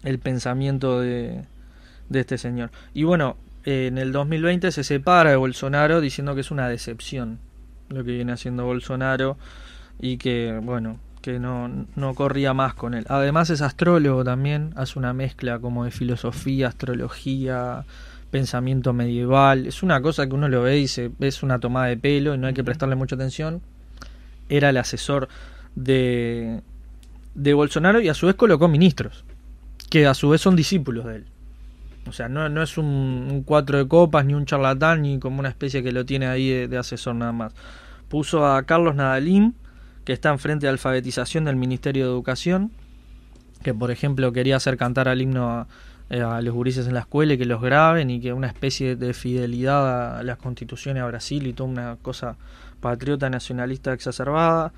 [0.03, 1.43] el pensamiento de,
[2.09, 2.71] de este señor.
[2.93, 7.39] Y bueno, en el 2020 se separa de Bolsonaro diciendo que es una decepción
[7.89, 9.37] lo que viene haciendo Bolsonaro
[9.99, 13.03] y que, bueno, que no, no corría más con él.
[13.09, 17.83] Además es astrólogo también, hace una mezcla como de filosofía, astrología,
[18.31, 19.67] pensamiento medieval.
[19.67, 22.37] Es una cosa que uno lo ve y dice, es una tomada de pelo y
[22.37, 23.61] no hay que prestarle mucha atención.
[24.47, 25.27] Era el asesor
[25.75, 26.61] de,
[27.35, 29.25] de Bolsonaro y a su vez colocó ministros,
[29.89, 31.25] que a su vez son discípulos de él.
[32.07, 35.41] O sea, no, no es un, un cuatro de copas, ni un charlatán, ni como
[35.41, 37.53] una especie que lo tiene ahí de, de asesor nada más.
[38.07, 39.55] Puso a Carlos Nadalín,
[40.07, 42.71] que está enfrente de alfabetización del Ministerio de Educación,
[43.61, 45.67] que por ejemplo quería hacer cantar al himno a,
[46.09, 48.95] eh, a los gurises en la escuela y que los graben y que una especie
[48.95, 52.37] de fidelidad a las constituciones a Brasil y toda una cosa
[52.79, 54.71] patriota nacionalista exacerbada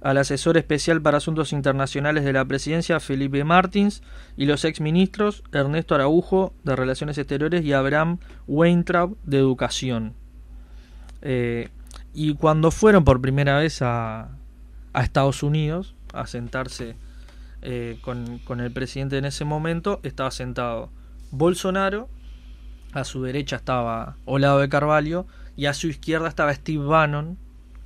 [0.00, 4.02] al asesor especial para asuntos internacionales de la presidencia Felipe Martins
[4.36, 10.14] y los exministros Ernesto Araujo de Relaciones Exteriores y Abraham Weintraub de Educación.
[11.22, 11.68] Eh,
[12.12, 14.30] y cuando fueron por primera vez a,
[14.94, 16.96] a Estados Unidos a sentarse
[17.60, 20.90] eh, con, con el presidente en ese momento, estaba sentado
[21.30, 22.08] Bolsonaro,
[22.92, 25.26] a su derecha estaba Olado de Carvalho
[25.56, 27.36] y a su izquierda estaba Steve Bannon,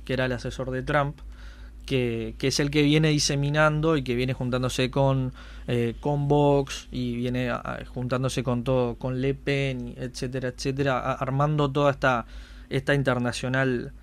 [0.05, 1.19] que era el asesor de Trump,
[1.85, 5.33] que, que, es el que viene diseminando y que viene juntándose con,
[5.67, 7.51] eh, con Vox y viene
[7.87, 12.27] juntándose con todo, con Le Pen, etcétera, etcétera, armando toda esta,
[12.69, 13.93] esta internacional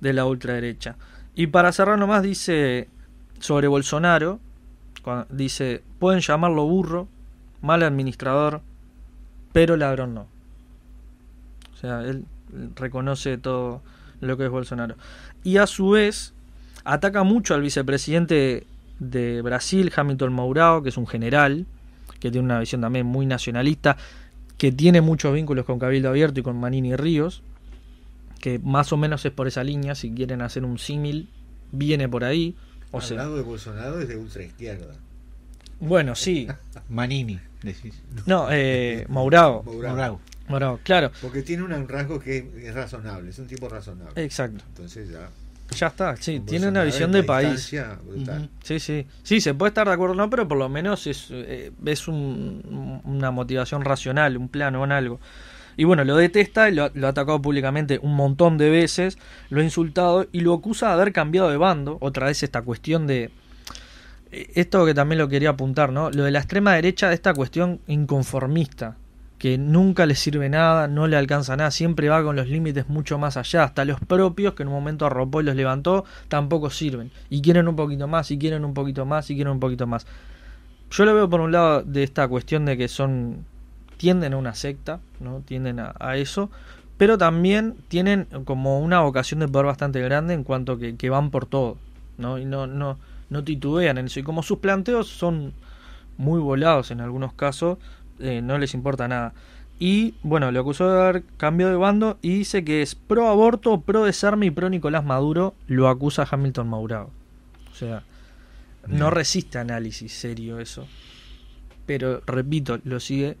[0.00, 0.96] de la ultraderecha.
[1.34, 2.88] Y para cerrar nomás dice
[3.38, 4.38] sobre Bolsonaro,
[5.30, 7.08] dice, pueden llamarlo burro,
[7.60, 8.60] mal administrador,
[9.52, 10.26] pero ladrón no.
[11.72, 12.24] O sea, él
[12.76, 13.82] reconoce todo
[14.20, 14.96] lo que es Bolsonaro.
[15.42, 16.32] Y a su vez,
[16.84, 18.66] ataca mucho al vicepresidente
[18.98, 21.66] de Brasil, Hamilton Mourão, que es un general,
[22.20, 23.96] que tiene una visión también muy nacionalista,
[24.58, 27.42] que tiene muchos vínculos con Cabildo Abierto y con Manini Ríos,
[28.42, 31.30] que más o menos es por esa línea, si quieren hacer un símil,
[31.70, 32.54] viene por ahí.
[32.90, 34.94] O Al sea, lado de Bolsonaro es de ultra izquierda.
[35.80, 36.46] bueno, sí.
[36.90, 37.94] Manini, decís.
[38.26, 39.62] No, eh, Mourão.
[39.62, 40.20] Bravo.
[40.48, 44.22] Mourão, claro, Porque tiene un rasgo que es razonable, es un tipo razonable.
[44.22, 44.62] exacto.
[44.68, 45.30] Entonces ya.
[45.78, 47.72] Ya está, sí, con tiene una visión de una país.
[48.04, 48.38] brutal.
[48.42, 48.48] Ujú.
[48.62, 49.06] Sí, sí.
[49.22, 52.08] Sí, se puede estar de acuerdo o no, pero por lo menos es, eh, es
[52.08, 55.18] un- una motivación racional, un plano en algo.
[55.76, 59.18] Y bueno, lo detesta, lo, lo ha atacado públicamente un montón de veces,
[59.50, 61.98] lo ha insultado y lo acusa de haber cambiado de bando.
[62.00, 63.30] Otra vez esta cuestión de...
[64.30, 66.10] eh, Esto que también lo quería apuntar, ¿no?
[66.10, 68.96] Lo de la extrema derecha, de esta cuestión inconformista,
[69.38, 73.18] que nunca le sirve nada, no le alcanza nada, siempre va con los límites mucho
[73.18, 73.64] más allá.
[73.64, 77.10] Hasta los propios que en un momento arropó y los levantó, tampoco sirven.
[77.28, 80.06] Y quieren un poquito más, y quieren un poquito más, y quieren un poquito más.
[80.92, 83.44] Yo lo veo por un lado de esta cuestión de que son
[84.02, 85.42] tienden a una secta, ¿no?
[85.46, 86.50] Tienden a, a eso,
[86.98, 91.30] pero también tienen como una vocación de poder bastante grande en cuanto que, que van
[91.30, 91.76] por todo,
[92.18, 92.36] ¿no?
[92.36, 92.98] Y no, no,
[93.30, 94.18] no titubean en eso.
[94.18, 95.52] Y como sus planteos son
[96.18, 97.78] muy volados en algunos casos,
[98.18, 99.34] eh, no les importa nada.
[99.78, 103.82] Y bueno, le acusó de haber cambiado de bando y dice que es pro aborto,
[103.82, 107.10] pro desarme y pro Nicolás Maduro, lo acusa Hamilton Maurado.
[107.70, 108.02] O sea,
[108.88, 110.88] no resiste análisis serio eso.
[111.86, 113.36] Pero repito, lo sigue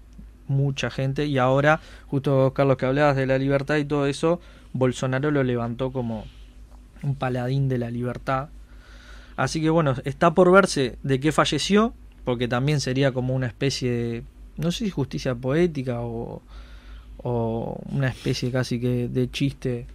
[0.52, 4.40] mucha gente y ahora, justo Carlos que hablabas de la libertad y todo eso,
[4.72, 6.26] Bolsonaro lo levantó como
[7.02, 8.48] un paladín de la libertad.
[9.36, 13.90] Así que bueno, está por verse de qué falleció, porque también sería como una especie
[13.90, 14.22] de,
[14.56, 16.42] no sé si justicia poética o,
[17.24, 19.86] una especie casi que de chiste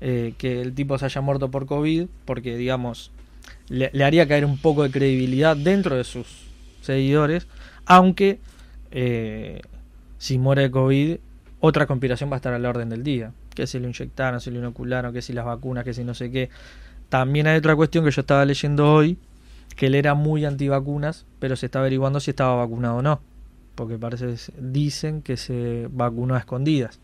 [0.00, 3.10] eh, que el tipo se haya muerto por COVID, porque digamos,
[3.68, 6.48] le haría caer un poco de credibilidad dentro de sus
[6.80, 7.46] seguidores,
[7.86, 8.38] aunque
[8.90, 9.60] eh,
[10.18, 11.16] si muere de COVID,
[11.60, 13.32] otra conspiración va a estar a la orden del día.
[13.54, 16.30] Que si lo inyectaron, si lo inocularon, que si las vacunas, que si no sé
[16.30, 16.48] qué.
[17.08, 19.18] También hay otra cuestión que yo estaba leyendo hoy,
[19.76, 23.20] que él era muy antivacunas, pero se está averiguando si estaba vacunado o no.
[23.74, 27.00] Porque parece, dicen que se vacunó a escondidas.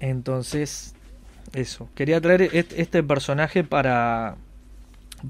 [0.00, 0.94] Entonces,
[1.52, 1.88] eso.
[1.94, 4.36] Quería traer est- este personaje para,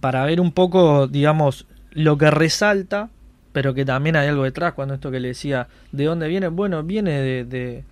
[0.01, 3.11] para ver un poco, digamos, lo que resalta,
[3.57, 4.75] pero que también hay algo detrás.
[4.75, 6.49] Cuando esto que le decía, ¿de dónde viene?
[6.49, 7.85] Bueno, viene de, de,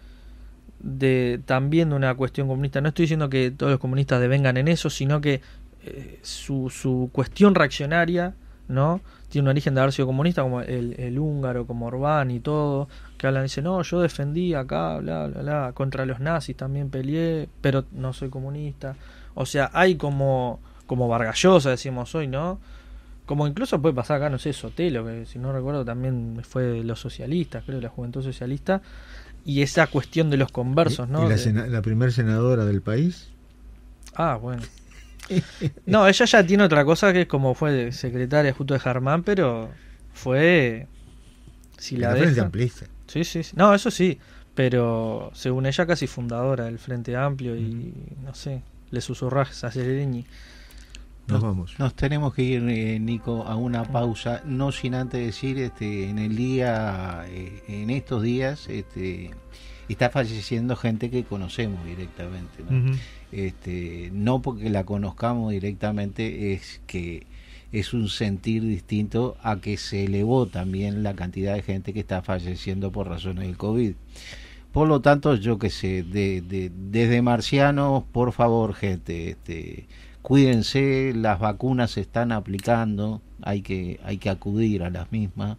[0.79, 2.83] de también de una cuestión comunista.
[2.83, 5.41] No estoy diciendo que todos los comunistas devengan en eso, sino que
[5.87, 8.35] eh, su, cuestión reaccionaria,
[8.69, 9.01] ¿no?
[9.31, 12.87] Tiene un origen de haber sido comunista, como el, el húngaro, como Orbán y todo,
[13.17, 16.91] que hablan y dicen, no, yo defendí acá, bla, bla, bla, contra los nazis también
[16.91, 18.97] peleé, pero no soy comunista.
[19.33, 22.61] O sea, hay como, como Vargallosa, decimos hoy, ¿no?
[23.27, 26.85] Como incluso puede pasar acá, no sé, Sotelo, que si no recuerdo también fue de
[26.85, 28.83] los socialistas, creo, de la juventud socialista,
[29.47, 31.25] y esa cuestión de los conversos, ¿no?
[31.25, 33.29] ¿Y la, De- la primer senadora del país?
[34.15, 34.63] Ah, bueno.
[35.87, 39.71] No, ella ya tiene otra cosa que es como fue secretaria justo de Germán, pero
[40.13, 40.87] fue...
[41.79, 42.87] Si la la frente amplista.
[43.07, 43.53] Sí, sí, sí.
[43.57, 44.19] No, eso sí.
[44.55, 47.93] Pero según ella casi fundadora del Frente Amplio y
[48.25, 50.25] no sé, le susurras a Sereñi.
[51.27, 51.75] Nos vamos.
[51.79, 56.19] Nos tenemos que ir, eh, Nico, a una pausa, no sin antes decir, este, en
[56.19, 59.31] el día, eh, en estos días, este,
[59.89, 62.93] está falleciendo gente que conocemos directamente, ¿no?
[63.33, 67.27] Este, no porque la conozcamos directamente, es que
[67.73, 72.23] es un sentir distinto a que se elevó también la cantidad de gente que está
[72.23, 73.95] falleciendo por razones del COVID.
[74.73, 79.87] Por lo tanto, yo que sé, de, de- desde Marcianos, por favor, gente, este,
[80.25, 85.59] cuídense, las vacunas se están aplicando, hay que, hay que acudir a las mismas.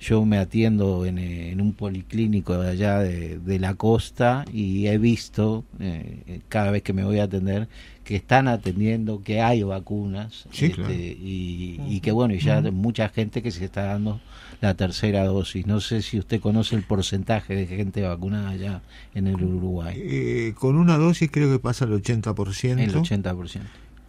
[0.00, 4.88] Yo me atiendo en, eh, en un policlínico de allá de, de la costa y
[4.88, 7.68] he visto, eh, cada vez que me voy a atender,
[8.02, 10.92] que están atendiendo, que hay vacunas Sí, este, claro.
[10.92, 14.20] y, y que bueno, y ya mucha gente que se está dando
[14.60, 15.66] la tercera dosis.
[15.66, 18.82] No sé si usted conoce el porcentaje de gente vacunada allá
[19.14, 19.94] en el Uruguay.
[19.96, 23.60] Eh, con una dosis creo que pasa el 80%, El 80%.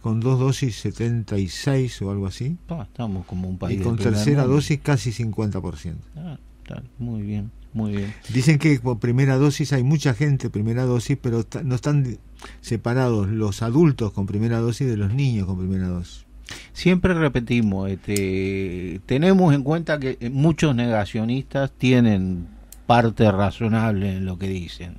[0.06, 3.80] Con dos dosis 76 o algo así, Ah, estamos como un país.
[3.80, 4.54] y con tercera mundo.
[4.54, 5.96] dosis casi 50%.
[6.16, 8.14] Ah, está muy bien, muy bien.
[8.32, 12.18] Dicen que por primera dosis hay mucha gente primera dosis, pero no están
[12.60, 16.24] separados los adultos con primera dosis de los niños con primera dosis.
[16.72, 22.46] Siempre repetimos, este, tenemos en cuenta que muchos negacionistas tienen
[22.86, 24.98] parte razonable en lo que dicen,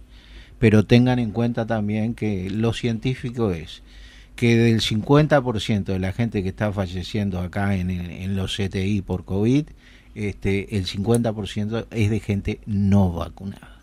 [0.60, 3.84] pero tengan en cuenta también que lo científico es
[4.38, 9.25] que del 50% de la gente que está falleciendo acá en, en los CTI por
[9.25, 9.65] COVID,
[10.13, 13.76] este, el 50% es de gente no vacunada.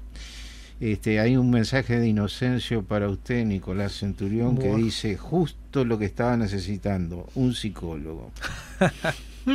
[0.84, 6.04] Este, hay un mensaje de Inocencio para usted, Nicolás Centurión, que dice justo lo que
[6.04, 8.34] estaba necesitando, un psicólogo.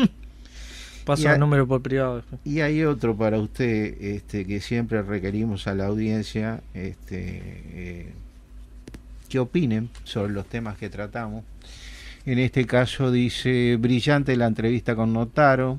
[1.05, 2.22] Pasa el número por privado.
[2.47, 7.43] Y hay otro para usted, este, que siempre requerimos a la audiencia, este,
[7.74, 8.12] eh,
[9.29, 11.45] que opinen sobre los temas que tratamos.
[12.24, 15.79] En este caso dice, brillante la entrevista con Notaro,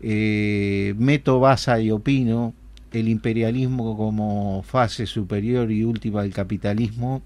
[0.00, 2.54] eh, meto basa y opino,
[2.92, 7.22] el imperialismo como fase superior y última del capitalismo,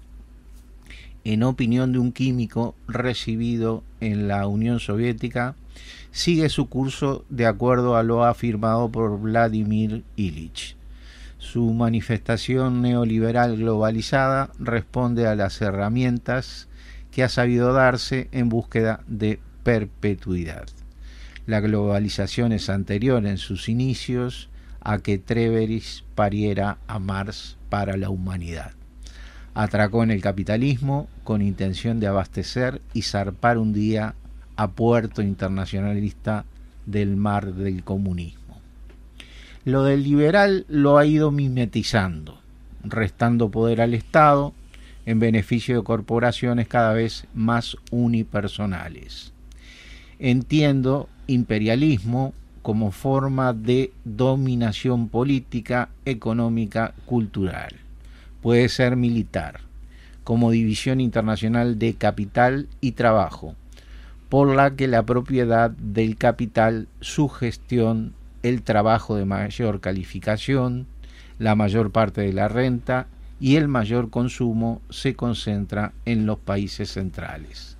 [1.23, 5.55] en opinión de un químico recibido en la Unión Soviética,
[6.11, 10.75] sigue su curso de acuerdo a lo afirmado por Vladimir Ilich.
[11.37, 16.67] Su manifestación neoliberal globalizada responde a las herramientas
[17.11, 20.65] que ha sabido darse en búsqueda de perpetuidad.
[21.45, 24.49] La globalización es anterior en sus inicios
[24.87, 28.71] a que Treveris pariera a Mars para la humanidad.
[29.53, 34.15] Atracó en el capitalismo con intención de abastecer y zarpar un día
[34.55, 36.45] a puerto internacionalista
[36.85, 38.61] del mar del comunismo.
[39.65, 42.39] Lo del liberal lo ha ido mimetizando,
[42.85, 44.53] restando poder al Estado
[45.05, 49.33] en beneficio de corporaciones cada vez más unipersonales.
[50.17, 52.33] Entiendo imperialismo
[52.67, 57.73] como forma de dominación política, económica, cultural.
[58.41, 59.61] Puede ser militar,
[60.25, 63.55] como división internacional de capital y trabajo,
[64.27, 68.13] por la que la propiedad del capital, su gestión,
[68.43, 70.87] el trabajo de mayor calificación,
[71.39, 73.07] la mayor parte de la renta
[73.39, 77.77] y el mayor consumo se concentra en los países centrales.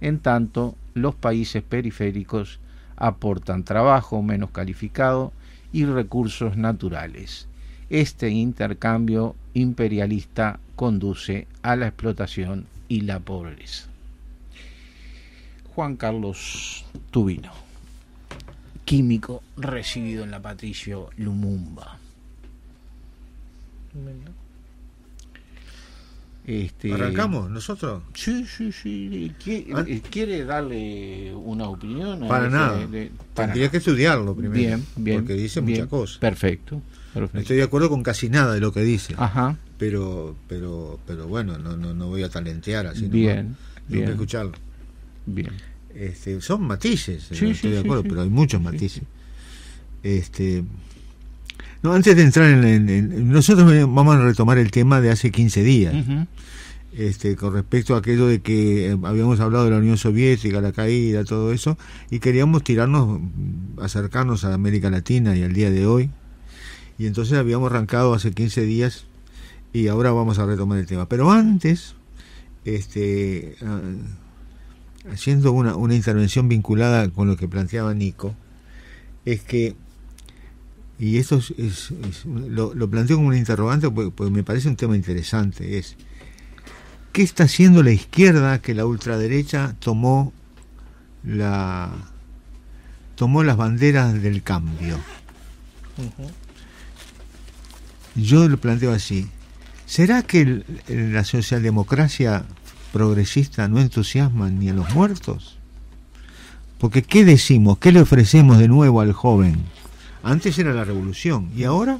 [0.00, 2.58] En tanto, los países periféricos
[3.00, 5.32] aportan trabajo menos calificado
[5.72, 7.48] y recursos naturales.
[7.88, 13.88] Este intercambio imperialista conduce a la explotación y la pobreza.
[15.74, 17.52] Juan Carlos Tubino,
[18.84, 21.98] químico recibido en la Patricio Lumumba.
[26.46, 28.02] Este, ¿Arrancamos nosotros?
[28.14, 29.32] Sí, sí, sí.
[29.74, 29.84] Ah.
[29.86, 32.26] Eh, ¿Quiere, darle una opinión?
[32.26, 32.88] Para nada.
[33.34, 34.54] Tendría que estudiarlo primero.
[34.58, 35.20] Bien, bien.
[35.20, 36.18] Porque dice muchas cosas.
[36.18, 36.80] Perfecto,
[37.34, 39.14] Estoy de acuerdo con casi nada de lo que dice.
[39.18, 39.58] Ajá.
[39.78, 43.06] Pero, pero, pero bueno, no, no, no voy a talentear así.
[43.06, 43.56] Bien,
[43.88, 44.04] bien.
[44.04, 44.52] que escucharlo.
[45.26, 45.50] Bien.
[45.94, 49.02] Este, son matices, sí, estoy de acuerdo, pero hay muchos matices.
[50.02, 50.64] Este,
[51.82, 55.94] no, antes de entrar en, Nosotros vamos a retomar el tema de hace 15 días.
[56.92, 60.72] Este, con respecto a aquello de que eh, habíamos hablado de la Unión Soviética, la
[60.72, 61.78] caída, todo eso,
[62.10, 63.20] y queríamos tirarnos,
[63.80, 66.10] acercarnos a América Latina y al día de hoy.
[66.98, 69.06] Y entonces habíamos arrancado hace 15 días
[69.72, 71.08] y ahora vamos a retomar el tema.
[71.08, 71.94] Pero antes,
[72.64, 73.80] este, ah,
[75.12, 78.34] haciendo una, una intervención vinculada con lo que planteaba Nico,
[79.24, 79.76] es que
[81.00, 81.94] y esto es,
[82.26, 85.96] lo, planteo como un interrogante porque, me parece un tema interesante, es
[87.12, 90.34] ¿qué está haciendo la izquierda que la ultraderecha tomó
[91.24, 91.90] la
[93.14, 94.98] tomó las banderas del cambio?
[98.14, 99.26] Yo lo planteo así.
[99.86, 102.44] ¿Será que la socialdemocracia
[102.92, 105.56] progresista no entusiasma ni a los muertos?
[106.78, 107.78] Porque ¿qué decimos?
[107.78, 109.79] ¿Qué le ofrecemos de nuevo al joven?
[110.22, 111.98] Antes era la revolución y ahora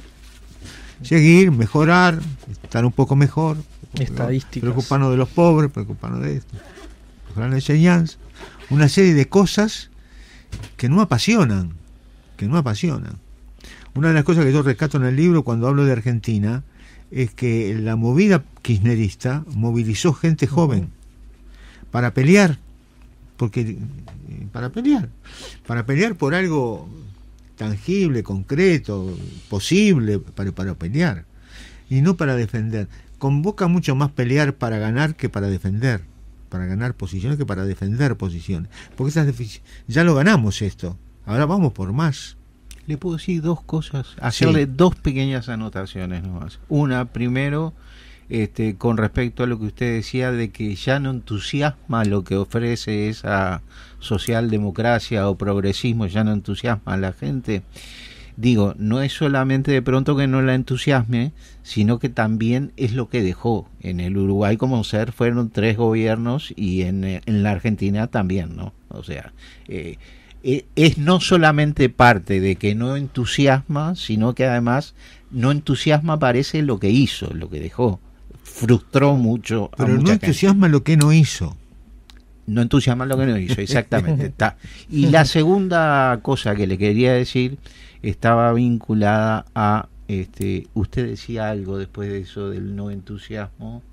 [1.01, 2.19] seguir, mejorar,
[2.63, 3.57] estar un poco mejor,
[3.93, 4.61] Estadísticas.
[4.61, 6.55] preocuparnos de los pobres, preocuparnos de esto,
[7.27, 8.17] mejorar la enseñanza,
[8.69, 9.89] una serie de cosas
[10.77, 11.73] que no apasionan,
[12.37, 13.17] que no apasionan.
[13.93, 16.63] Una de las cosas que yo rescato en el libro cuando hablo de Argentina
[17.09, 20.89] es que la movida kirchnerista movilizó gente joven
[21.91, 22.57] para pelear,
[23.35, 23.77] porque
[24.53, 25.09] para pelear,
[25.67, 26.87] para pelear por algo
[27.61, 29.15] tangible, concreto,
[29.49, 31.25] posible, para, para pelear,
[31.89, 32.87] y no para defender.
[33.19, 36.01] Convoca mucho más pelear para ganar que para defender,
[36.49, 39.27] para ganar posiciones que para defender posiciones, porque esas
[39.87, 42.37] ya lo ganamos esto, ahora vamos por más.
[42.87, 46.59] Le puedo decir dos cosas, hacerle dos pequeñas anotaciones nomás.
[46.67, 47.73] Una, primero,
[48.31, 52.37] este, con respecto a lo que usted decía de que ya no entusiasma lo que
[52.37, 53.61] ofrece esa
[53.99, 57.61] socialdemocracia o progresismo, ya no entusiasma a la gente.
[58.37, 63.09] Digo, no es solamente de pronto que no la entusiasme, sino que también es lo
[63.09, 63.67] que dejó.
[63.81, 68.73] En el Uruguay como ser fueron tres gobiernos y en, en la Argentina también, ¿no?
[68.87, 69.33] O sea,
[69.67, 69.97] eh,
[70.43, 74.95] eh, es no solamente parte de que no entusiasma, sino que además
[75.31, 77.99] no entusiasma parece lo que hizo, lo que dejó.
[78.53, 79.69] Frustró mucho.
[79.77, 81.57] Pero no entusiasma lo que no hizo.
[82.47, 84.27] No entusiasma lo que no hizo, exactamente.
[84.27, 84.57] está.
[84.89, 87.57] Y la segunda cosa que le quería decir
[88.01, 93.83] estaba vinculada a, este, usted decía algo después de eso del no entusiasmo,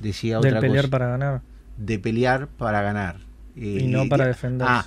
[0.00, 1.42] decía otra de pelear para ganar.
[1.76, 3.16] De pelear para ganar.
[3.56, 4.66] y no para defender.
[4.68, 4.86] Ah,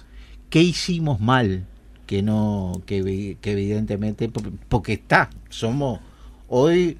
[0.49, 1.65] ¿qué hicimos mal?
[2.05, 4.29] Que no, que, evidentemente,
[4.69, 5.99] porque está, somos,
[6.47, 6.99] hoy,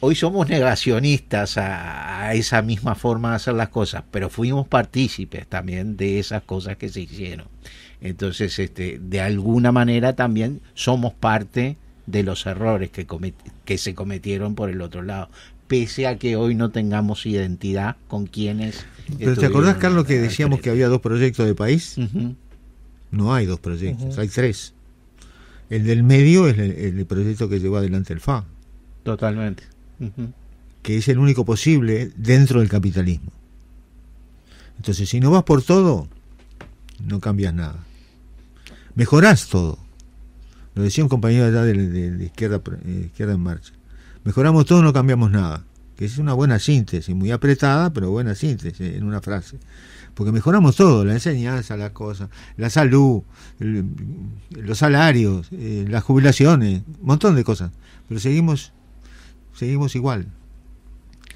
[0.00, 5.96] hoy somos negacionistas a, esa misma forma de hacer las cosas, pero fuimos partícipes también
[5.96, 7.46] de esas cosas que se hicieron.
[8.00, 11.76] Entonces, este, de alguna manera también somos parte
[12.06, 13.06] de los errores que,
[13.64, 15.30] que se cometieron por el otro lado,
[15.68, 18.86] pese a que hoy no tengamos identidad con quienes...
[19.18, 21.96] Pero ¿te acordás, Carlos, que decíamos que había dos proyectos de país?
[23.10, 24.74] No hay dos proyectos, hay tres.
[25.70, 28.44] El del medio es el, proyecto que llevó adelante el FA.
[29.02, 29.64] Totalmente.
[30.82, 33.32] Que es el único posible dentro del capitalismo.
[34.76, 36.08] Entonces, si no vas por todo,
[37.04, 37.84] no cambias nada.
[38.94, 39.78] Mejorás todo.
[40.74, 43.72] Lo decía un compañero allá de, izquierda, eh, izquierda en marcha.
[44.24, 45.64] Mejoramos todo, no cambiamos nada.
[45.96, 49.58] Que es una buena síntesis, muy apretada, pero buena síntesis en una frase
[50.18, 53.22] porque mejoramos todo, la enseñanza, las cosas, la salud,
[53.60, 57.70] los salarios, eh, las jubilaciones, un montón de cosas,
[58.08, 58.72] pero seguimos,
[59.58, 60.26] seguimos igual.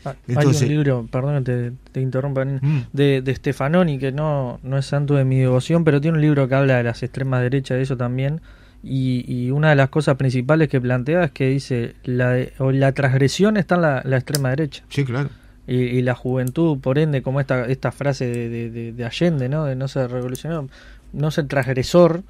[0.04, 2.86] Ah, hay un libro, perdón te, te interrumpa, mm.
[2.92, 6.48] de, de Stefanoni, que no, no es santo de mi devoción, pero tiene un libro
[6.48, 8.40] que habla de las extremas derechas, de eso también,
[8.82, 13.76] y, una de las cosas principales que plantea es que dice, la, la transgresión está
[13.76, 14.82] en la extrema derecha.
[14.88, 15.30] Sí, claro
[15.66, 19.64] y, la juventud, por ende, como esta, esta frase de, de, Allende, ¿no?
[19.64, 20.68] De no ser revolucionario,
[21.12, 22.22] no ser transgresor,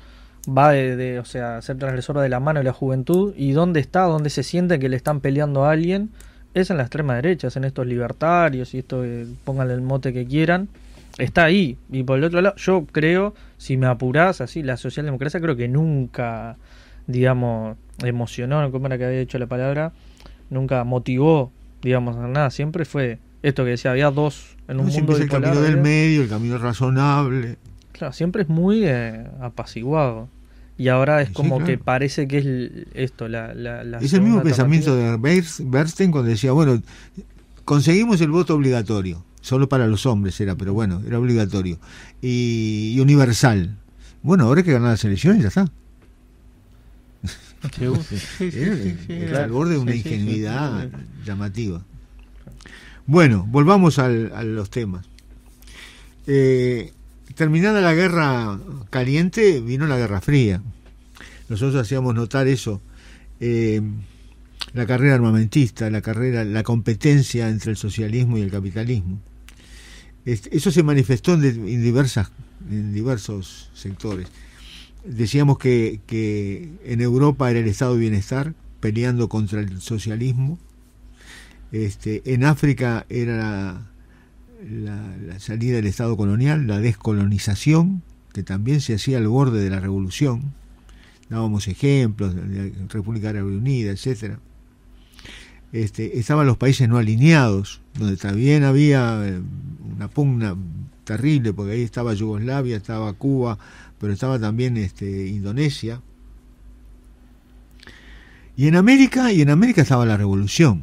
[0.49, 3.81] va de, o sea, ser transgresor va de la mano de la juventud, y dónde
[3.81, 6.11] está, dónde se siente que le están peleando a alguien,
[6.55, 10.13] es en la extrema derecha, es en estos libertarios y esto, eh, pónganle el mote
[10.13, 10.69] que quieran,
[11.19, 11.79] está ahí.
[11.91, 15.69] Y por el otro lado, yo creo, si me apurás así, la socialdemocracia creo que
[15.69, 16.57] nunca,
[17.07, 19.93] digamos, emocionó, como era que había dicho la palabra,
[20.51, 25.29] nunca motivó digamos, nada, siempre fue esto que decía, había dos en un mundo el
[25.29, 27.59] camino del medio, el camino razonable.
[28.11, 30.29] Siempre es muy eh, apaciguado.
[30.79, 32.47] Y ahora es como que parece que es
[32.95, 33.55] esto, la...
[33.55, 35.17] la, es el mismo pensamiento de
[35.61, 36.83] Bernstein cuando decía, bueno,
[37.65, 41.79] conseguimos el voto obligatorio, solo para los hombres era, pero bueno, era obligatorio,
[42.21, 43.77] y, universal.
[44.23, 45.71] Bueno, ahora hay que ganar las elecciones y ya está.
[48.41, 50.91] Era, al borde de una ingenuidad
[51.25, 51.83] llamativa.
[53.07, 55.07] Bueno, volvamos a los temas.
[56.27, 56.93] Eh,
[57.35, 58.59] terminada la guerra
[58.91, 60.63] caliente, vino la guerra fría.
[61.49, 62.81] Nosotros hacíamos notar eso.
[63.41, 63.83] Eh,
[64.75, 69.21] la carrera armamentista, la carrera, la competencia entre el socialismo y el capitalismo.
[70.25, 74.29] eso se manifestó en, en diversos sectores.
[75.05, 80.59] Decíamos que, que en Europa era el estado de bienestar peleando contra el socialismo.
[81.73, 83.92] Este, en África era
[84.71, 88.03] la, salida del Estado colonial, la descolonización,
[88.33, 90.55] que también se hacía al borde de la revolución.
[91.29, 94.39] Dábamos ejemplos de la República Árabe Unida, etcétera.
[95.73, 99.41] Este, estaban los países no alineados, donde también había eh,
[99.95, 100.55] una pugna
[101.05, 103.59] terrible, porque ahí estaba Yugoslavia, estaba Cuba,
[103.99, 106.03] pero estaba también este, Indonesia.
[108.57, 110.83] Y en América, y en América estaba la revolución.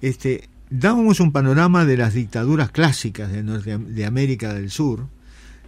[0.00, 5.06] Este, dábamos un panorama de las dictaduras clásicas de, de América del Sur,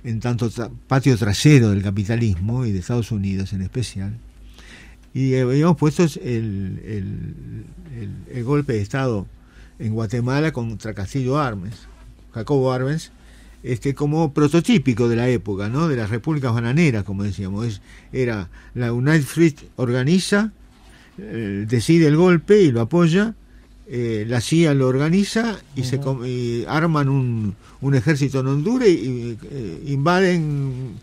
[0.04, 0.50] en tanto
[0.86, 4.16] patio trasero del capitalismo y de Estados Unidos en especial.
[5.12, 7.64] Y habíamos puesto el,
[8.32, 9.26] el, golpe de Estado
[9.78, 11.74] en Guatemala contra Castillo Armes,
[12.32, 13.10] Jacobo Armes,
[13.62, 15.88] este, como prototípico de la época, ¿no?
[15.88, 17.66] de las repúblicas bananeras, como decíamos.
[17.66, 17.80] Es,
[18.12, 20.52] era la United Free organiza,
[21.18, 23.34] eh, decide el golpe y lo apoya,
[23.92, 26.00] eh, la CIA lo organiza y, se,
[26.68, 30.94] arman un, un, ejército en Honduras y, eh, invaden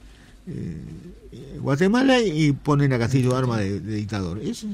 [1.59, 4.39] Guatemala y ponen a Castillo arma de, dictador.
[4.39, 4.65] Es,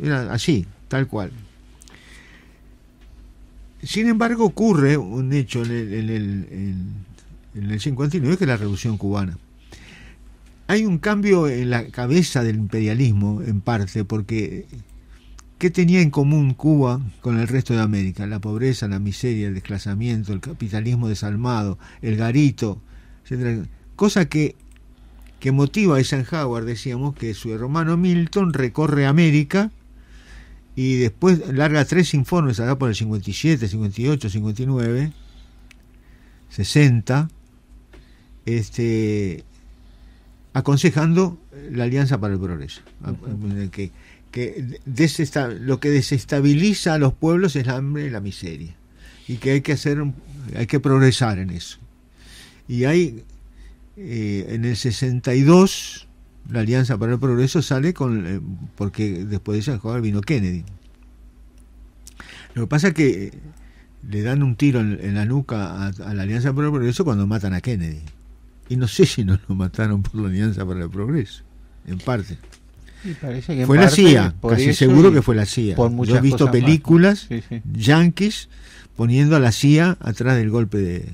[0.00, 1.32] era así, tal cual.
[3.82, 6.46] Sin embargo, ocurre un hecho en el, en el,
[7.56, 9.36] en, el 59, que es la Revolución Cubana.
[10.68, 14.66] Hay un cambio en la cabeza del imperialismo, en parte, porque
[15.62, 18.26] ¿qué tenía en común Cuba con el resto de América?
[18.26, 22.82] La pobreza, la miseria, el desclasamiento, el capitalismo desalmado, el garito,
[23.30, 23.64] etc.
[23.94, 24.56] Cosa que,
[25.38, 29.70] que motiva a Eisenhower, decíamos, que su hermano Milton recorre América
[30.74, 35.12] y después larga tres informes acá por el 57, 58, 59,
[36.48, 37.28] 60,
[38.46, 39.44] este,
[40.54, 41.38] aconsejando
[41.70, 42.80] la Alianza para el Progreso,
[43.70, 43.92] que,
[44.32, 44.80] que
[45.60, 48.74] lo que desestabiliza a los pueblos es el hambre y la miseria,
[49.28, 50.02] y que hay que hacer,
[50.56, 51.78] hay que progresar en eso.
[52.66, 53.24] Y hay,
[53.96, 56.08] eh, en el 62,
[56.50, 58.40] la Alianza para el Progreso sale con eh,
[58.74, 60.64] porque después de Eisenhower vino Kennedy.
[62.54, 63.32] Lo que pasa es que
[64.08, 67.54] le dan un tiro en, la nuca a, la Alianza para el Progreso cuando matan
[67.54, 68.00] a Kennedy.
[68.68, 71.42] Y no sé si no lo mataron por la Alianza para el Progreso,
[71.86, 72.38] en parte.
[73.66, 75.76] Fue la CIA, casi seguro que fue la CIA.
[75.76, 77.28] Yo he visto películas
[77.72, 78.48] yankees
[78.96, 81.12] poniendo a la CIA atrás del golpe de,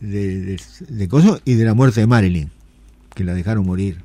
[0.00, 2.50] de, de, de y de la muerte de Marilyn
[3.14, 4.04] que la dejaron morir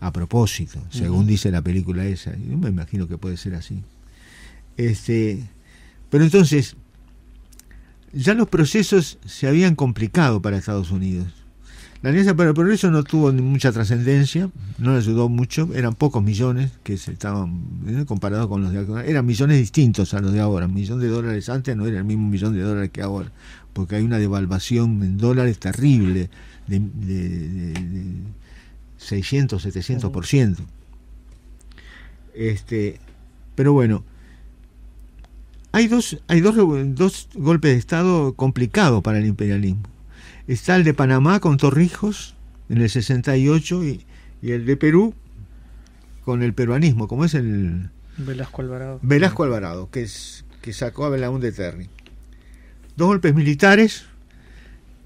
[0.00, 2.32] a propósito, según dice la película esa.
[2.36, 3.82] Yo me imagino que puede ser así.
[4.76, 5.42] Este,
[6.10, 6.76] pero entonces,
[8.12, 11.32] ya los procesos se habían complicado para Estados Unidos.
[12.02, 16.20] La Alianza para el Progreso no tuvo mucha trascendencia, no le ayudó mucho, eran pocos
[16.20, 18.04] millones que se estaban ¿eh?
[18.06, 19.04] comparados con los de ahora.
[19.04, 20.66] Eran millones distintos a los de ahora.
[20.66, 23.30] Millón de dólares antes no era el mismo millón de dólares que ahora,
[23.72, 26.28] porque hay una devaluación en dólares terrible
[26.66, 28.14] de, de, de
[28.96, 30.56] 600, 700%.
[32.34, 32.98] Este,
[33.54, 34.02] pero bueno,
[35.70, 36.56] hay dos, hay dos,
[36.96, 39.91] dos golpes de Estado complicados para el imperialismo.
[40.46, 42.34] Está el de Panamá con Torrijos
[42.68, 44.04] en el 68 y,
[44.42, 45.14] y el de Perú
[46.24, 49.00] con el peruanismo, como es el Velasco Alvarado.
[49.02, 51.88] Velasco Alvarado, que es que sacó a Belaúnde Terry.
[52.96, 54.06] Dos golpes militares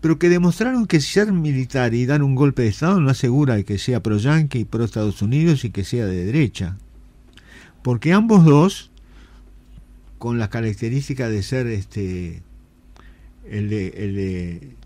[0.06, 3.76] pero que demostraron que ser militar y dar un golpe de Estado no asegura que
[3.76, 6.76] sea pro-yanqui, pro-Estados Unidos y que sea de derecha.
[7.82, 8.92] Porque ambos dos,
[10.18, 12.42] con las características de ser este
[13.50, 14.76] el de, el de,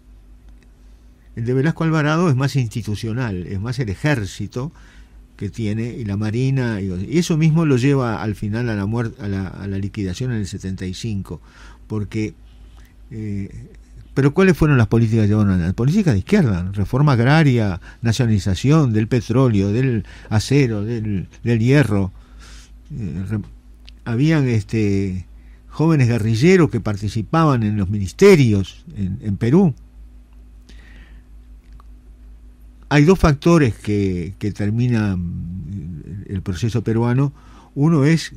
[1.37, 4.73] el de Velasco Alvarado es más institucional, es más el ejército
[5.37, 9.23] que tiene y la marina y, eso mismo lo lleva al final a la muerte
[9.23, 11.41] a la, a la liquidación en el 75
[11.87, 12.35] porque
[13.11, 13.49] eh,
[14.15, 19.09] pero ¿cuáles fueron las políticas que llevaron a Políticas de izquierda, reforma agraria, nacionalización del
[19.09, 22.13] petróleo, del acero, del, hierro.
[22.93, 23.39] Eh,
[24.05, 25.27] habían este,
[25.69, 29.75] jóvenes guerrilleros que participaban en los ministerios en, Perú.
[32.91, 37.33] Hay dos factores que, que terminan el proceso peruano.
[37.75, 38.35] Uno es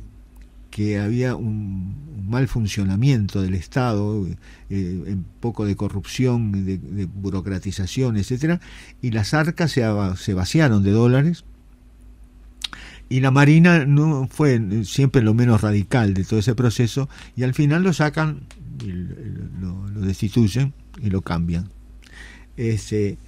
[0.70, 4.26] que había un, mal funcionamiento del Estado,
[4.70, 8.60] eh, un poco de corrupción, de, burocratización, etcétera,
[9.02, 11.44] y las arcas se, vaciaron de dólares.
[13.08, 17.54] Y la Marina no fue siempre lo menos radical de todo ese proceso, y al
[17.54, 18.40] final lo sacan,
[18.82, 18.90] y
[19.60, 21.68] lo, lo destituyen y lo cambian.
[22.56, 23.18] Este,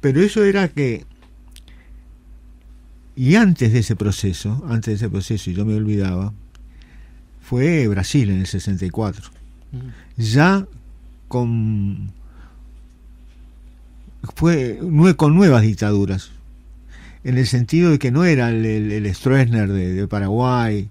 [0.00, 1.04] pero eso era que
[3.18, 6.32] y antes de ese proceso, antes de ese proceso, y yo me olvidaba,
[7.40, 9.28] fue Brasil en el 64.
[10.16, 10.68] Ya
[11.26, 12.12] con
[14.36, 14.78] fue
[15.16, 16.30] con nuevas dictaduras,
[17.24, 20.88] en el sentido de que no era el, el, Stroessner de, Paraguay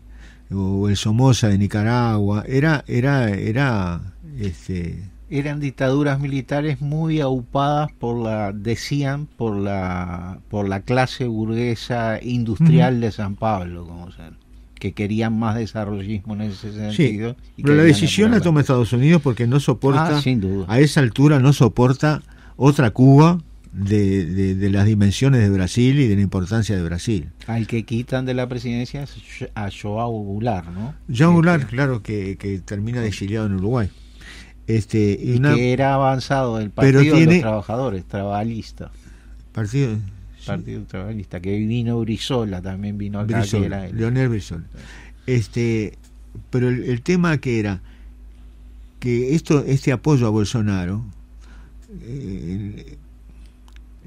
[0.52, 4.02] o el Somoza de Nicaragua, era era era
[4.38, 12.20] este eran dictaduras militares muy aupadas por la decían por la por la clase burguesa
[12.22, 14.22] industrial de San Pablo como se
[14.80, 17.36] que querían más desarrollismo en ese sentido.
[17.56, 20.66] Sí, pero la decisión la toma Estados Unidos porque no soporta, ah, sin duda.
[20.68, 22.22] a esa altura no soporta
[22.58, 23.40] otra Cuba
[23.72, 27.30] de, de, las dimensiones de Brasil y de la importancia de Brasil.
[27.48, 30.96] Al que quitan de la presidencia es a Joao Goulart, ¿no?
[31.16, 33.90] Joao Goulart, este, claro, que, que termina exiliado en Uruguay.
[34.68, 38.92] Este, y, que era avanzado del Partido de los Trabajadores, trabalista.
[39.54, 39.98] Partido,
[40.46, 43.40] Partido Trabalista, que vino Brizola, también vino acá.
[43.40, 44.66] Brizola, Leonel Brizola.
[45.26, 45.98] Este,
[46.50, 47.82] pero el, tema que era
[49.00, 51.04] que esto, este apoyo a Bolsonaro
[52.02, 52.98] eh,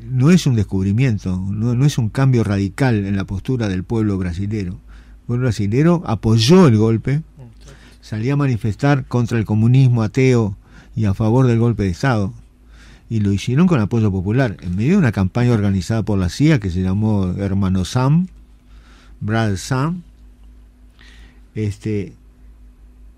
[0.09, 4.19] no es un descubrimiento, no, no, es un cambio radical en la postura del pueblo
[4.19, 4.73] brasilero.
[4.73, 7.23] El pueblo brasilero apoyó el golpe,
[8.01, 10.57] salía a manifestar contra el comunismo ateo
[10.97, 12.33] y a favor del golpe de Estado.
[13.09, 16.61] Y lo hicieron con apoyo popular, en medio de una campaña organizada por la CIA
[16.61, 18.29] que se llamó Hermano Sam,
[19.21, 20.03] Brad Sam,
[21.55, 22.13] este,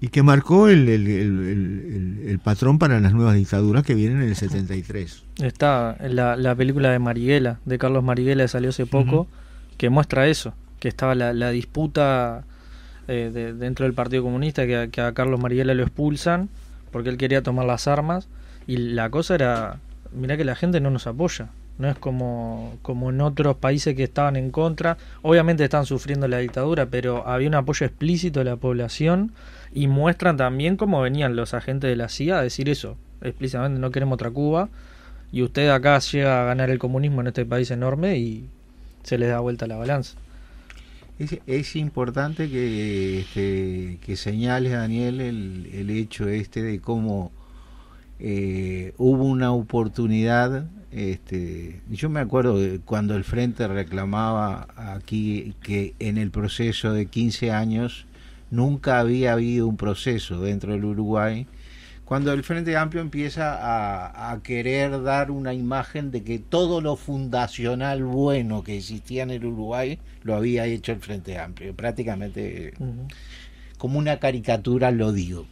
[0.01, 4.31] y que marcó el, el, el, el, patrón para las nuevas dictaduras que vienen en
[4.31, 5.23] el 73.
[5.43, 9.29] Está la, la película de Marighella, de Carlos Marighella, salió hace poco,
[9.77, 12.45] que muestra eso, que estaba la, la disputa
[13.09, 16.49] eh, de, dentro del Partido Comunista, que, que a Carlos Marighella lo expulsan
[16.93, 18.29] porque él quería tomar las armas
[18.67, 19.79] y la cosa era,
[20.13, 21.49] mira que la gente no nos apoya.
[21.79, 24.99] No es como, como en otros países que estaban en contra.
[25.23, 29.33] Obviamente están sufriendo la dictadura, pero había un apoyo explícito de la población
[29.73, 32.97] y muestran también cómo venían los agentes de la CIA a decir eso.
[33.23, 34.69] Explícitamente no queremos otra Cuba.
[35.33, 38.45] Y usted acá llega a ganar el comunismo en este país enorme y
[39.03, 40.19] se les da vuelta la balanza.
[41.47, 47.31] Es, importante que, este, que señale, Daniel, el, el hecho este de cómo
[48.19, 56.19] eh, hubo una oportunidad, este, yo me acuerdo cuando el Frente reclamaba aquí que en
[56.19, 58.07] el proceso de 15 años
[58.51, 61.47] nunca había habido un proceso dentro del Uruguay,
[62.13, 66.97] cuando el Frente Amplio empieza a, a, querer dar una imagen de que todo lo
[66.97, 72.75] fundacional bueno que existía en el Uruguay lo había hecho el Frente Amplio, prácticamente
[73.79, 75.47] como una caricatura lo digo.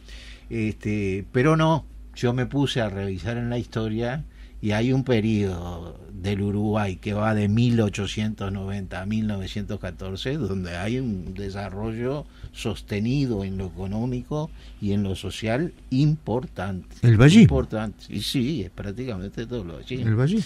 [0.51, 4.23] Este, pero no, yo me puse a revisar en la historia
[4.61, 11.33] y hay un periodo del Uruguay que va de 1890 a 1914 donde hay un
[11.33, 14.49] desarrollo sostenido en lo económico
[14.81, 16.95] y en lo social importante.
[17.01, 17.41] El Valle.
[17.41, 18.05] Importante.
[18.09, 20.01] Y sí, es prácticamente todo lo allí.
[20.01, 20.39] El Valle.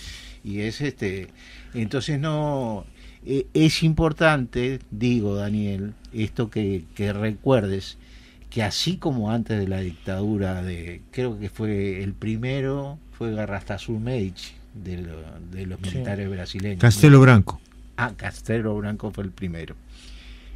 [0.44, 1.28] Y es este,
[1.74, 2.86] entonces no
[3.26, 7.98] eh, es importante, digo Daniel, esto que, que recuerdes
[8.52, 14.00] que así como antes de la dictadura de, creo que fue el primero, fue Garrastazu
[14.00, 15.06] Medici, de,
[15.52, 16.80] de los militares brasileños.
[16.80, 17.60] Castelo Branco.
[17.98, 19.76] Ah, Castelo Branco fue el primero.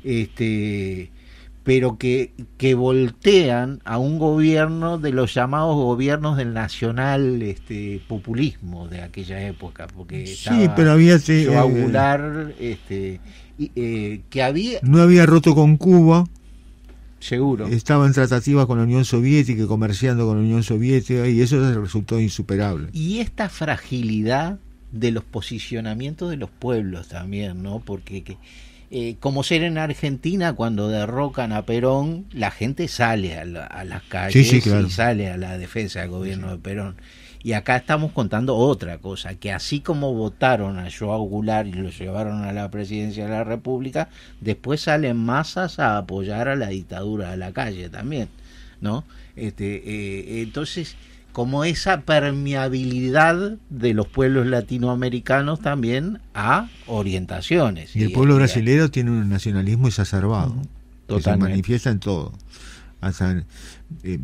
[0.04, 1.10] Este,
[1.70, 8.88] pero que, que voltean a un gobierno de los llamados gobiernos del nacional este, populismo
[8.88, 13.22] de aquella época, porque sí, pero había eh, este,
[13.60, 16.26] eh, que había no había roto con Cuba
[17.20, 17.68] Seguro.
[17.68, 22.20] Estaba en tratativa con la Unión Soviética, comerciando con la Unión Soviética, y eso resultó
[22.20, 22.88] insuperable.
[22.94, 24.58] Y esta fragilidad
[24.92, 27.80] de los posicionamientos de los pueblos también, ¿no?
[27.80, 28.24] Porque
[28.92, 34.52] eh, como ser en Argentina, cuando derrocan a Perón, la gente sale a, las calles
[34.52, 36.96] y sale a la defensa del gobierno de Perón.
[37.42, 41.90] Y acá estamos contando otra cosa, que así como votaron a Joao Goulart y lo
[41.90, 44.10] llevaron a la presidencia de la República,
[44.42, 48.28] después salen masas a apoyar a la dictadura de la calle también,
[48.82, 49.06] ¿no?
[49.36, 50.98] Este, eh, entonces,
[51.32, 57.96] como esa permeabilidad de los pueblos latinoamericanos también a orientaciones.
[57.96, 60.56] Y el pueblo brasileño tiene un nacionalismo exacerbado,
[61.08, 62.34] que se manifiesta en todo
[63.02, 63.44] hasta,
[64.04, 64.20] eh,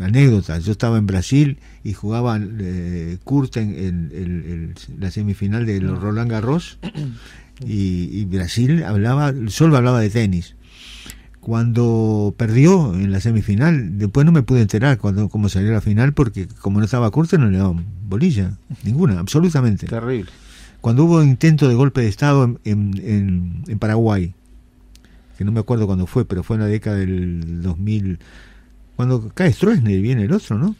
[0.00, 6.30] anécdota, yo estaba en Brasil y jugaba eh, Kurten en, la semifinal de los Roland
[6.30, 6.78] Garros
[7.66, 10.54] y, Brasil hablaba, solo hablaba de tenis.
[11.40, 16.12] Cuando perdió en la semifinal, después no me pude enterar cuando cómo salió la final
[16.12, 19.86] porque como no estaba Kurten no le daban bolilla, ninguna, absolutamente.
[19.86, 20.30] Terrible.
[20.80, 24.34] Cuando hubo intento de golpe de Estado en, en Paraguay,
[25.40, 28.18] que no me acuerdo cuándo fue, pero fue en la década del 2000.
[28.94, 30.76] Cuando cae Stroessner viene el otro, ¿no?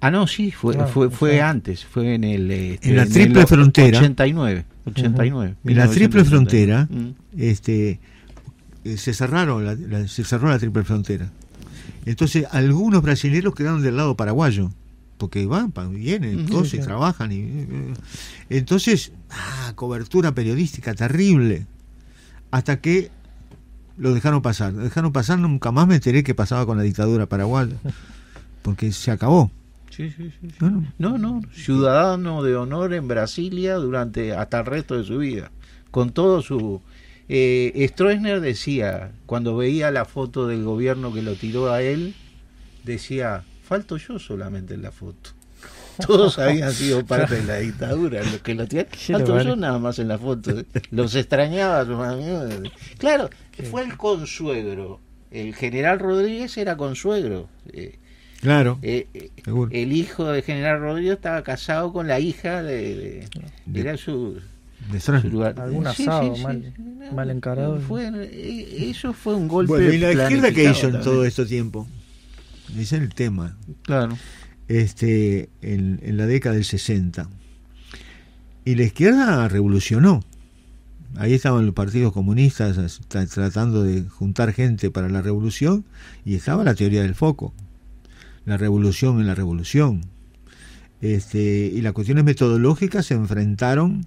[0.00, 2.50] Ah, no, sí, fue, fue, fue antes, fue en el...
[2.50, 3.98] Este, en la triple frontera.
[3.98, 5.54] 89, 89.
[5.66, 6.88] En la triple frontera,
[7.36, 8.00] este,
[8.84, 11.30] eh, se cerraron, la, se cerró la triple frontera.
[12.06, 14.70] Entonces, algunos brasileños quedaron del lado paraguayo
[15.18, 16.92] porque van, vienen, todos sí, claro.
[16.92, 17.32] trabajan.
[17.32, 17.94] Y, eh,
[18.50, 21.66] entonces, ah, cobertura periodística terrible.
[22.50, 23.10] Hasta que
[23.96, 24.72] lo dejaron pasar.
[24.72, 27.76] Lo dejaron pasar, nunca más me enteré qué pasaba con la dictadura paraguaya.
[28.62, 29.50] Porque se acabó.
[29.90, 30.54] Sí, sí, sí, sí.
[30.60, 30.84] No, no.
[30.98, 35.50] No, no, ciudadano de honor en Brasilia durante hasta el resto de su vida,
[35.90, 36.82] con todo su...
[37.28, 42.14] Eh, Stroessner decía, cuando veía la foto del gobierno que lo tiró a él,
[42.84, 45.30] decía, falto yo solamente en la foto.
[46.06, 49.98] Todos habían sido parte de la dictadura, los que lo tiraron, falto yo nada más
[49.98, 50.52] en la foto.
[50.90, 52.70] Los extrañaba a sus amigos.
[52.98, 53.30] Claro,
[53.70, 55.00] fue el consuegro.
[55.30, 57.48] El general Rodríguez era consuegro.
[57.72, 57.98] Eh,
[58.40, 58.78] Claro.
[58.82, 59.30] eh, eh,
[59.70, 63.28] el hijo de General Rodríguez estaba casado con la hija de, de-
[63.64, 64.38] De- era su,
[64.92, 66.72] de su lugar Algún asado mal-
[67.14, 67.80] mal encarado.
[67.80, 71.24] fue eh, eso fue un golpe Bueno, ¿y la izquierda qué planificado hizo en todo
[71.24, 71.88] este tiempo?
[72.70, 73.56] Ese es el tema.
[73.82, 74.16] claro
[74.66, 77.28] este, en, en la década del 60.
[78.64, 80.20] Y la izquierda revolucionó.
[81.16, 85.84] Ahí estaban los partidos comunistas as- tra- tratando de juntar gente para la revolución
[86.24, 87.52] y estaba la teoría del foco,
[88.46, 90.06] la revolución en la revolución.
[91.02, 94.06] Este, y las cuestiones metodológicas se enfrentaron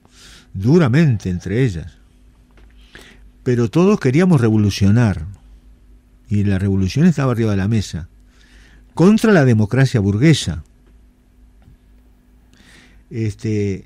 [0.58, 1.97] duramente entre ellas.
[3.43, 5.26] Pero todos queríamos revolucionar
[6.28, 8.10] y la revolución estaba arriba de la mesa
[8.93, 10.64] contra la democracia burguesa.
[13.10, 13.86] Este,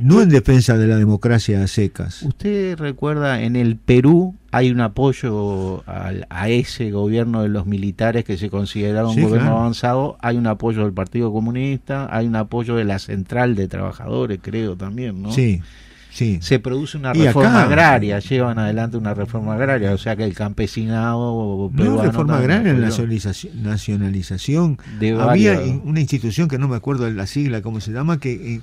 [0.00, 2.22] no en defensa de la democracia a secas.
[2.22, 8.24] usted recuerda en el Perú hay un apoyo al- a, ese gobierno de los militares
[8.24, 9.58] que se consideraba un Sí, gobierno claro.
[9.60, 14.38] avanzado hay un apoyo del Partido Comunista hay un apoyo de la Central de Trabajadores
[14.42, 15.62] creo también no Sí,
[16.10, 16.38] sí.
[16.42, 20.34] se produce una reforma acá- agraria, llevan adelante una reforma agraria, o sea que el
[20.34, 23.62] campesinado No peruano reforma también agraria, nacionalización.
[23.62, 24.78] nacionalización.
[24.98, 28.18] De Había varios- una institución que no me acuerdo de la sigla, cómo se llama,
[28.20, 28.60] que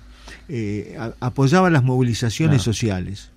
[0.49, 3.31] eh, a- apoyaba las movilizaciones sociales.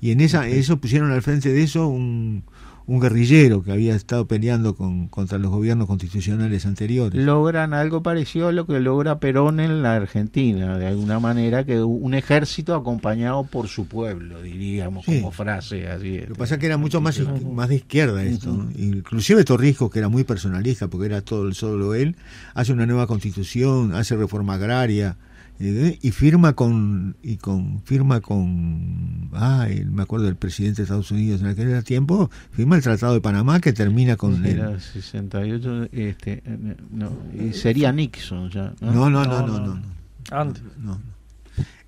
[0.00, 2.42] Y en esa eso pusieron al frente de eso un,
[2.88, 7.22] un guerrillero que había estado peleando con, contra los gobiernos constitucionales anteriores.
[7.24, 11.80] logran algo parecido a lo que logra Perón en la Argentina, de alguna manera, que
[11.80, 15.20] un ejército acompañado por su pueblo, diríamos, Sí.
[15.20, 16.18] como frase así.
[16.18, 17.20] Lo que pasa es que era mucho más,
[17.54, 18.52] más de izquierda esto.
[18.52, 18.68] ¿no?
[18.76, 22.16] Inclusive Torrijos, que era muy personalista, porque era todo solo él,
[22.54, 25.16] hace una nueva constitución, hace reforma agraria
[25.60, 31.40] y firma con y con firma con ay, me acuerdo del presidente de Estados Unidos
[31.40, 36.42] en aquel tiempo, firma el Tratado de Panamá que termina con el, Era 68, este,
[36.44, 38.72] eh, no, y sería Nixon ya.
[38.80, 38.92] ¿no?
[38.92, 39.66] no, no, no, No, no, no.
[39.66, 39.82] no, no.
[40.30, 40.62] Antes.
[40.78, 41.00] No.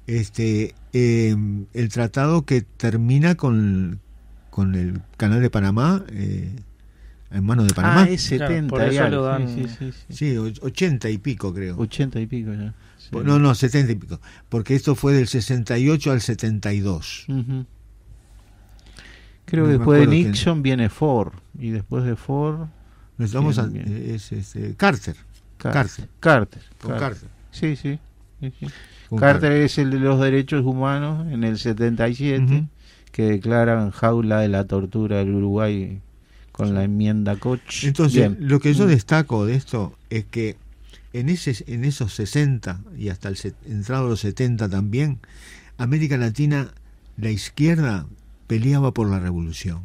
[0.06, 1.34] Este, eh,
[1.72, 4.00] el tratado que termina con,
[4.50, 6.54] con el canal de Panamá, eh,
[7.30, 8.02] en manos de Panamá.
[8.02, 10.14] Ah, es 70 por eso lo dan- Sí, sí, sí, sí.
[10.14, 11.76] Sí, och- 80 y pico creo.
[11.78, 12.74] 80 y pico ya.
[13.10, 13.16] Sí.
[13.24, 14.20] No, no, 70 y pico.
[14.48, 17.26] Porque esto fue del 68 al 72.
[17.28, 17.66] Ujú.
[19.46, 20.06] Creo No que después de.
[20.06, 21.32] Nixon viene Ford.
[21.58, 22.68] Y después de Ford.
[23.18, 25.16] Nos vamos a, es, este, Carter.
[25.58, 26.08] Car- Carter.
[26.20, 26.62] Carter.
[26.82, 27.28] Con Carter.
[27.52, 27.98] Sí, sí.
[28.40, 28.66] sí, sí.
[29.08, 32.66] Con Carter es el de los derechos humanos en el 77, Ujú.
[33.12, 36.00] que declaran jaula de la tortura del Uruguay
[36.50, 37.84] con la enmienda Koch.
[37.84, 38.48] Entonces, Bien.
[38.48, 38.88] lo que yo Mm.
[38.88, 40.56] destaco de esto es que
[41.14, 45.18] en, ese, en esos 60 y hasta el entrado los 70 también,
[45.78, 46.74] América Latina,
[47.16, 48.06] la izquierda
[48.46, 49.80] peleaba por la revolución.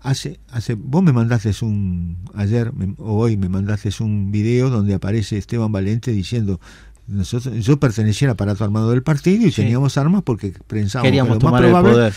[0.00, 4.92] Hace, hace, vos me mandaste un, ayer me- o hoy me mandaste un video donde
[4.92, 6.60] aparece Esteban Valente diciendo,
[7.06, 9.62] nosotros, yo pertenecía al aparato armado del partido y Sí.
[9.62, 12.12] teníamos armas porque pensábamos Queríamos que lo más tomar el probable poder.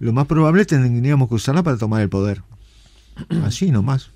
[0.00, 2.42] lo más probable tendríamos que usarla para tomar el poder.
[3.44, 4.10] Así nomás.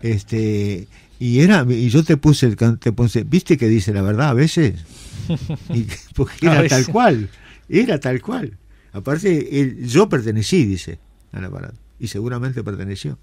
[0.00, 0.88] Este
[1.18, 4.74] y era y yo te puse te puse, ¿viste que dice la verdad a veces?
[5.74, 6.84] Y- porque era veces.
[6.86, 7.28] tal cual,
[7.68, 8.56] era tal cual.
[8.92, 10.98] Aparte él- yo pertenecí, dice,
[11.32, 13.18] al aparato y seguramente perteneció.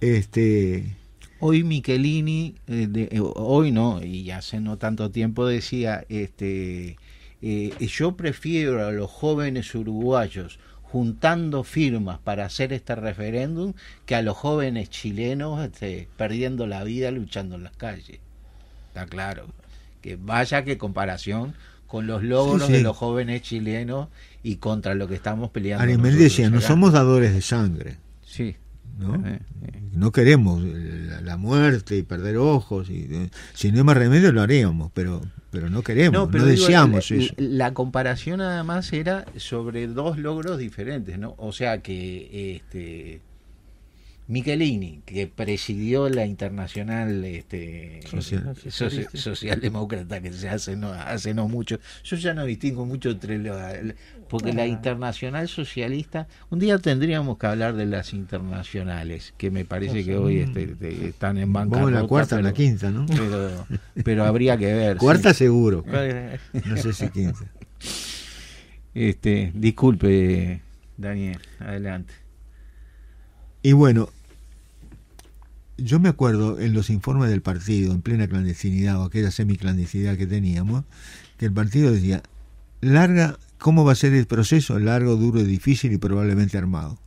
[0.00, 0.96] Este
[1.42, 6.98] Hoy Michelini, eh, de- eh, hoy no, y hace no tanto tiempo decía, este,
[7.40, 10.58] eh, yo prefiero a los jóvenes uruguayos
[10.92, 13.74] juntando firmas para hacer este referéndum
[14.06, 18.18] que a los jóvenes chilenos este, perdiendo la vida luchando en las calles.
[18.88, 19.46] Está claro.
[20.02, 21.54] Que vaya que comparación
[21.86, 22.72] con los logros Sí, sí.
[22.74, 24.08] de los jóvenes chilenos
[24.42, 25.84] y contra lo que estamos peleando.
[26.10, 26.66] Decía, no acá".
[26.68, 28.56] somos dadores de sangre, Sí.
[28.98, 29.22] ¿No?
[29.92, 32.90] No queremos la, muerte y perder ojos.
[32.90, 35.20] Y, eh, si no hay más remedio lo haríamos, pero
[35.50, 37.34] pero no queremos, no, pero digo, deseamos la, eso.
[37.36, 41.34] La comparación además era sobre dos logros diferentes, ¿no?
[41.38, 43.20] O sea que este
[44.30, 48.54] Michelini, que presidió la internacional este, Social.
[48.66, 51.80] soci- socialdemócrata que se hace no, hace no mucho.
[52.04, 53.58] Yo ya no distingo mucho entre lo-
[54.28, 60.04] porque la internacional socialista, un día tendríamos que hablar de las internacionales, que me parece
[60.04, 61.74] que hoy este, este, están en banca.
[61.76, 63.06] Vamos en la cuarta, en la quinta, ¿no?
[63.06, 63.66] Pero,
[64.04, 64.96] pero habría que ver.
[64.98, 65.38] Cuarta sí.
[65.44, 65.84] seguro.
[66.66, 67.40] No sé si quinta.
[68.94, 70.60] Este, disculpe,
[70.96, 72.14] Daniel, adelante.
[73.62, 74.08] Y bueno,
[75.82, 80.26] yo me acuerdo en los informes del partido, en plena clandestinidad o aquella semiclandestinidad que
[80.26, 80.84] teníamos,
[81.38, 82.22] que el partido decía,
[82.80, 84.78] larga, ¿cómo va a ser el proceso?
[84.78, 86.98] Largo, duro, difícil y probablemente armado.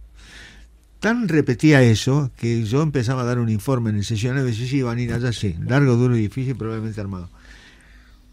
[0.99, 4.81] Tan repetía eso que yo empezaba a dar un informe en el y decía, sí,
[4.81, 7.29] van a ir allá, sí, largo, duro y difícil, probablemente armado.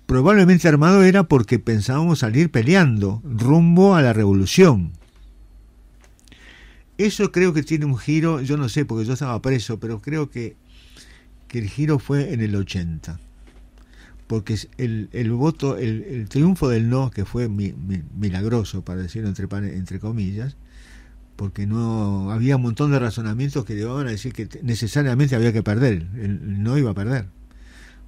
[0.07, 4.93] Probablemente armado era porque pensábamos salir peleando rumbo a la revolución.
[7.07, 10.31] Eso creo que tiene un giro, yo no sé, porque yo estaba preso, pero creo
[10.31, 10.57] que,
[11.49, 13.19] que el giro fue en el 80.
[14.27, 19.01] Porque el, el voto, el, el triunfo del no, que fue mi- mi- milagroso, para
[19.03, 19.47] decirlo entre,
[19.77, 20.57] entre comillas,
[21.37, 25.53] porque no había un montón de razonamientos que llevaban a decir que te- necesariamente había
[25.53, 27.27] que perder, el, el no iba a perder.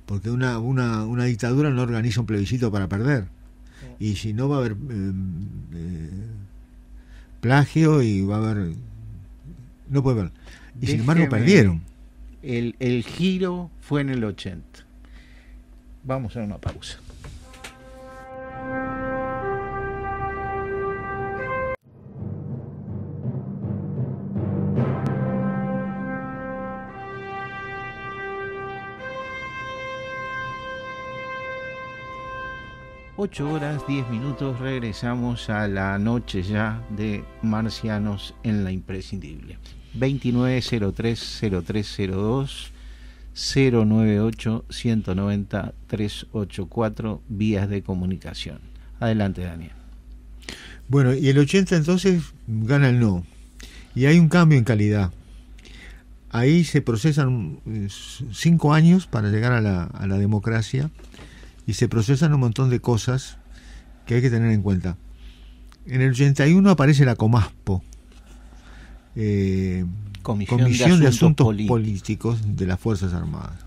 [0.07, 3.26] Porque una, una, una dictadura no organiza un plebiscito para perder.
[3.99, 5.12] Y si no va a haber eh,
[5.74, 6.11] eh,
[7.43, 8.76] plagio y va a haber...
[9.90, 10.32] No puede haber.
[10.80, 11.82] Y sin embargo perdieron.
[12.43, 14.86] El, el giro fue en el 80.
[16.05, 16.99] Vamos a una pausa.
[33.24, 39.58] Ocho horas, diez minutos, regresamos a la noche ya de Marcianos en la Imprescindible.
[39.96, 42.72] 29030302
[43.32, 48.58] 098 190 384 vías de comunicación.
[48.98, 49.70] Adelante, Daniel.
[50.88, 53.24] Bueno, y el 80 entonces gana el no.
[53.94, 55.12] Y hay un cambio en calidad.
[56.30, 57.86] Ahí se procesan eh,
[58.32, 60.90] cinco años para llegar a la, a la democracia
[61.66, 63.38] y se procesan un montón de cosas
[64.06, 64.96] que hay que tener en cuenta.
[65.86, 67.82] En el 81 aparece la Comaspo,
[69.16, 69.84] eh,
[70.22, 71.68] Comisión, Comisión de Asuntos Políticos.
[71.76, 73.58] Políticos de las Fuerzas Armadas.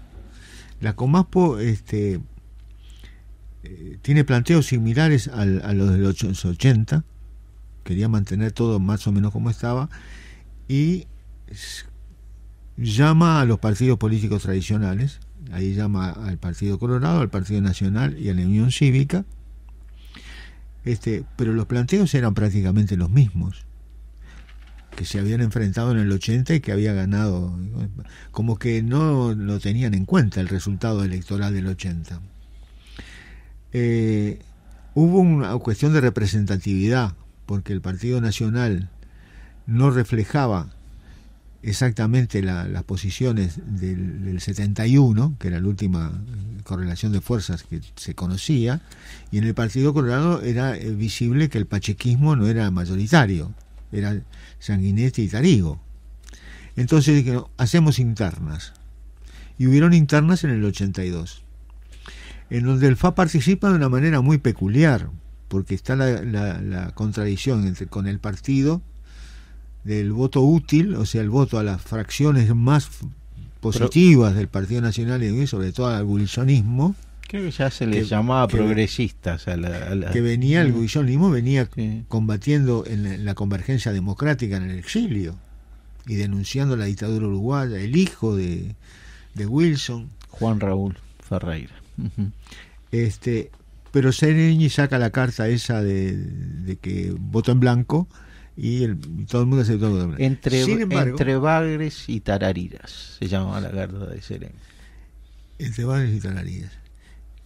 [0.81, 2.19] La Comaspo este,
[3.63, 7.03] eh, tiene planteos similares al- a los del ocho- 80,
[7.83, 9.89] quería mantener todo más o menos como estaba,
[10.67, 11.05] y
[12.77, 15.19] llama a los partidos políticos tradicionales,
[15.51, 19.25] ahí llama al Partido Colorado, al Partido Nacional y a la Unión Cívica,
[20.83, 23.65] este, pero los planteos eran prácticamente los mismos
[24.95, 27.57] que se habían enfrentado en el 80 y que había ganado,
[28.31, 32.21] como que no lo tenían en cuenta el resultado electoral del 80.
[33.73, 34.39] Eh,
[34.93, 37.13] hubo una cuestión de representatividad,
[37.45, 38.89] porque el Partido Nacional
[39.67, 40.74] no reflejaba
[41.69, 47.63] exactamente la- las posiciones del, del 71, que era la última eh, correlación de fuerzas
[47.63, 48.81] que se conocía,
[49.31, 53.53] y en el Partido Colorado era eh, visible que el pachequismo no era mayoritario,
[53.91, 54.21] era
[54.59, 55.79] Sanguinetti y Tarigo.
[56.75, 58.73] Entonces dijeron, hacemos internas.
[59.57, 61.43] Y hubieron internas en el 82,
[62.49, 65.09] en donde el FA participa de una manera muy peculiar,
[65.47, 68.81] porque está la- la contradicción entre, con el partido
[69.85, 72.89] del voto útil, o sea, el voto a las fracciones más
[73.61, 76.95] positivas del Partido Nacional y sobre todo al wilsonismo,
[77.27, 79.69] Creo que ya se les Que- llamaba que- progresistas a la...
[79.87, 82.03] a la- que venía, el wilsonismo venía Sí.
[82.07, 85.35] combatiendo en la, en la convergencia democrática en el exilio
[86.05, 88.75] y denunciando la dictadura uruguaya, el hijo de,
[89.33, 91.73] de Wilson, Juan Raúl Ferreira.
[92.91, 93.49] Este
[93.91, 98.07] pero Sereñi saca la carta esa de, de que voto en blanco
[98.57, 100.15] y, el- y todo el mundo aceptó blanco.
[100.17, 104.51] Entre, embargo, entre Bagres y Tarariras se llamaba la carta de Serén.
[105.59, 106.71] entre varios y Tarariras.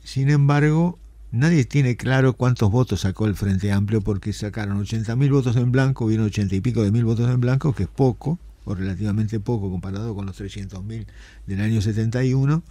[0.03, 0.97] Sin embargo,
[1.31, 6.05] nadie tiene claro cuántos votos sacó el Frente Amplio porque sacaron 80.000 votos en blanco,
[6.05, 9.69] hubieron 80 y pico de mil votos en blanco, que es poco, o relativamente poco
[9.69, 11.05] comparado con los 300.000
[11.47, 12.63] del año 71.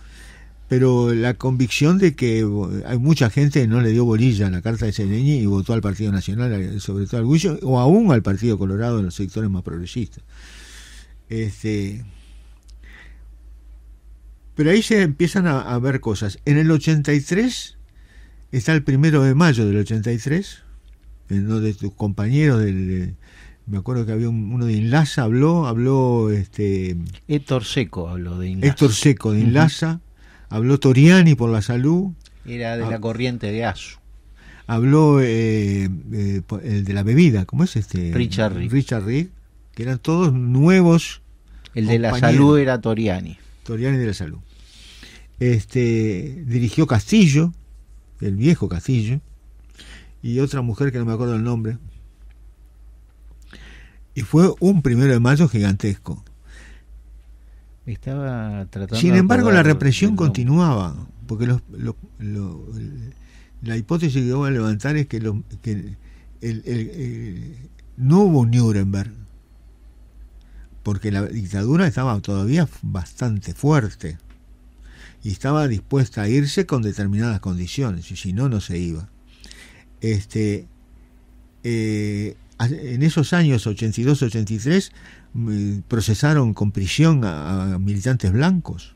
[0.69, 2.47] Pero la convicción de que
[2.87, 5.73] hay mucha gente que no le dio bolilla a la carta de Sereñi y votó
[5.73, 9.14] al Partido Nacional, eh, sobre todo al Wilson, o aún al Partido Colorado en los
[9.14, 10.23] sectores más progresistas.
[11.31, 12.05] Este,
[14.55, 16.39] pero ahí se empiezan a, a ver cosas.
[16.45, 17.79] En el 83
[18.53, 20.62] está el primero de mayo del 83,
[21.31, 23.16] en donde tus compañeros del,
[23.69, 26.97] me acuerdo que había uno de Inlasa, habló, habló este
[27.29, 28.69] Héctor Seco habló de Inlasa.
[28.69, 30.01] Héctor Seco de Inlasa,
[30.49, 32.13] habló Toriani por la salud.
[32.47, 33.01] Era de la Ah.
[33.01, 33.99] corriente de ASU.
[34.67, 38.13] Habló eh, eh, el de la bebida, ¿cómo es este?
[38.15, 38.71] Richard Rick.
[38.73, 39.31] Richard Rick,
[39.75, 41.23] que eran todos nuevos
[41.75, 43.39] El de la salud era Toriani.
[43.65, 44.39] Toriani de la salud.
[45.41, 47.53] Este dirigió Castillo,
[48.21, 49.21] el viejo Castillo,
[50.23, 51.79] y otra mujer que no me acuerdo el nombre.
[54.15, 56.25] Y fue un primero de mayo gigantesco.
[57.93, 60.95] Estaba tratando Sin embargo, la represión continuaba,
[61.26, 61.62] porque los-
[63.62, 65.97] la hipótesis que voy a levantar es que, lo- que el-
[66.43, 67.57] el- el-
[67.97, 69.11] no hubo Nuremberg,
[70.82, 74.18] porque la dictadura estaba todavía bastante fuerte
[75.22, 79.09] y estaba dispuesta a irse con determinadas condiciones, y si no, no se iba.
[80.01, 80.66] Este,
[81.64, 84.91] eh, en esos años 82-83
[85.35, 88.95] mm, procesaron con prisión a, a militantes blancos.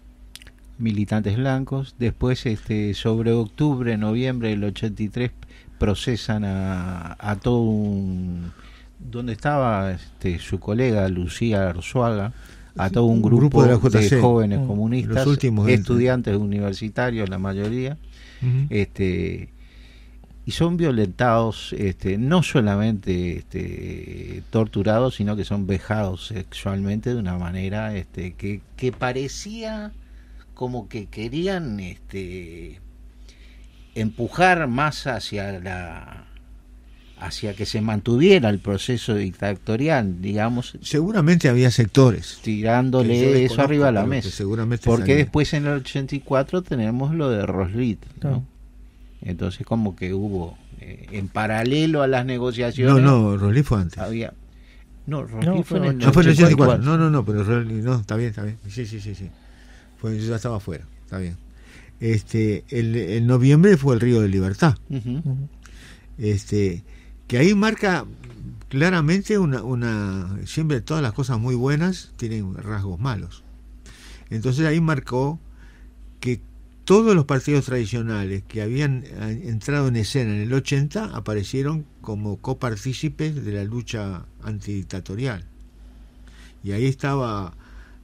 [0.79, 1.95] militantes blancos.
[1.99, 5.31] Después, este, sobre octubre, noviembre del 83,
[5.79, 8.53] procesan a, a todo un.
[8.99, 12.33] donde estaba este, su colega Lucía Arzuaga,
[12.77, 14.21] a todo un Un grupo, de la de, JC.
[14.21, 14.67] jóvenes Mm.
[14.67, 15.75] comunistas, Los últimos, eh.
[15.75, 17.97] estudiantes universitarios, la mayoría.
[18.71, 19.51] este
[20.45, 27.39] y son violentados este no solamente este torturados sino que son vejados sexualmente de una
[27.39, 29.93] manera este que, que parecía
[30.55, 32.81] como que querían este
[33.95, 36.27] empujar más hacia la
[37.21, 42.41] hacia que se mantuviera el proceso dictatorial digamos Seguramente había sectores.
[42.43, 45.17] tirándole eso arriba a la mesa Seguramente porque salía.
[45.19, 48.45] después en el 84 tenemos lo de Roslit, ¿no?
[49.23, 53.99] Entonces como que hubo, eh, en paralelo a las negociaciones, No, no, Rolí fue antes.
[53.99, 54.33] había...
[55.07, 56.75] No, Roslit No, fue en el No fue en el 84.
[56.75, 56.85] 84.
[56.85, 58.57] No, no, no, pero Rolí, no, está bien, está bien.
[58.69, 59.29] Sí, sí, sí, sí.
[60.01, 61.37] Fue, yo ya estaba afuera, está bien.
[62.01, 64.77] Este, el, el noviembre fue el Río de Libertad.
[66.19, 66.83] Este
[67.27, 68.05] que ahí marca
[68.69, 73.43] claramente una, una siempre todas las cosas muy buenas tienen rasgos malos
[74.31, 75.39] entonces ahí marcó
[76.21, 76.41] que
[76.85, 82.39] todos los partidos tradicionales que habían eh, entrado en escena en el 80 aparecieron como
[82.39, 85.45] copartícipes de la lucha antidictatorial
[86.65, 87.55] y ahí estaba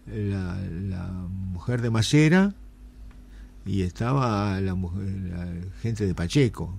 [0.06, 2.54] la, mujer de Macera
[3.66, 5.48] y estaba la, la
[5.82, 6.74] gente de Pacheco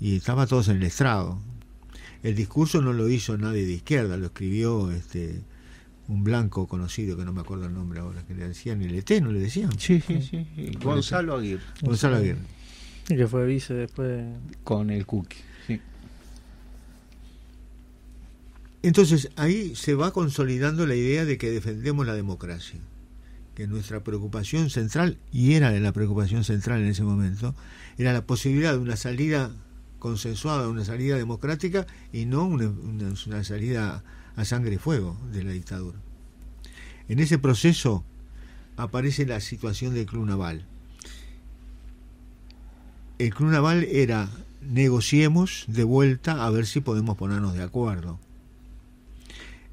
[0.00, 1.38] y estaba todos en el estrado.
[2.22, 5.42] El discurso no lo hizo nadie de izquierda, lo escribió este
[6.08, 9.10] un blanco conocido que no me acuerdo el nombre ahora, que le decían el ET,
[9.22, 9.70] ¿no le decían?
[9.78, 10.72] Sí, sí, sí, sí.
[10.82, 12.40] Gonzalo Aguirre, Gonzalo Aguirre.
[13.08, 14.32] Y que fue vice después de...
[14.64, 15.38] con el cookie.
[15.66, 15.80] Sí.
[18.82, 22.80] Entonces ahí se va consolidando la idea de que defendemos la democracia,
[23.54, 27.54] que nuestra preocupación central, y era la preocupación central en ese momento,
[27.98, 29.50] era la posibilidad de una salida
[30.00, 34.02] consensuada, una salida democrática y no una, una- una salida
[34.36, 35.98] a sangre y fuego de la dictadura.
[37.08, 38.04] En ese proceso
[38.76, 40.66] aparece la situación del Club Naval.
[43.18, 44.28] El Club Naval era
[44.60, 48.18] negociemos de vuelta a ver si podemos ponernos de acuerdo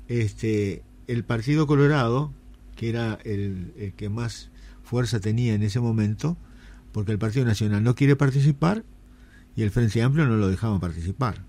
[0.10, 2.34] este, el Partido Colorado,
[2.76, 4.50] que era el, el que más
[4.84, 6.36] fuerza tenía en ese momento,
[6.92, 8.84] porque el Partido Nacional no quiere participar
[9.56, 11.46] y el Frente Amplio no lo dejaba participar.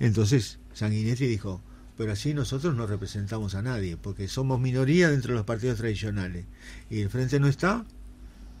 [0.00, 1.60] Entonces Sanguinetti dijo,
[1.98, 6.46] pero así nosotros no representamos a nadie, porque somos minoría dentro de los partidos tradicionales
[6.88, 7.84] y el Frente no está.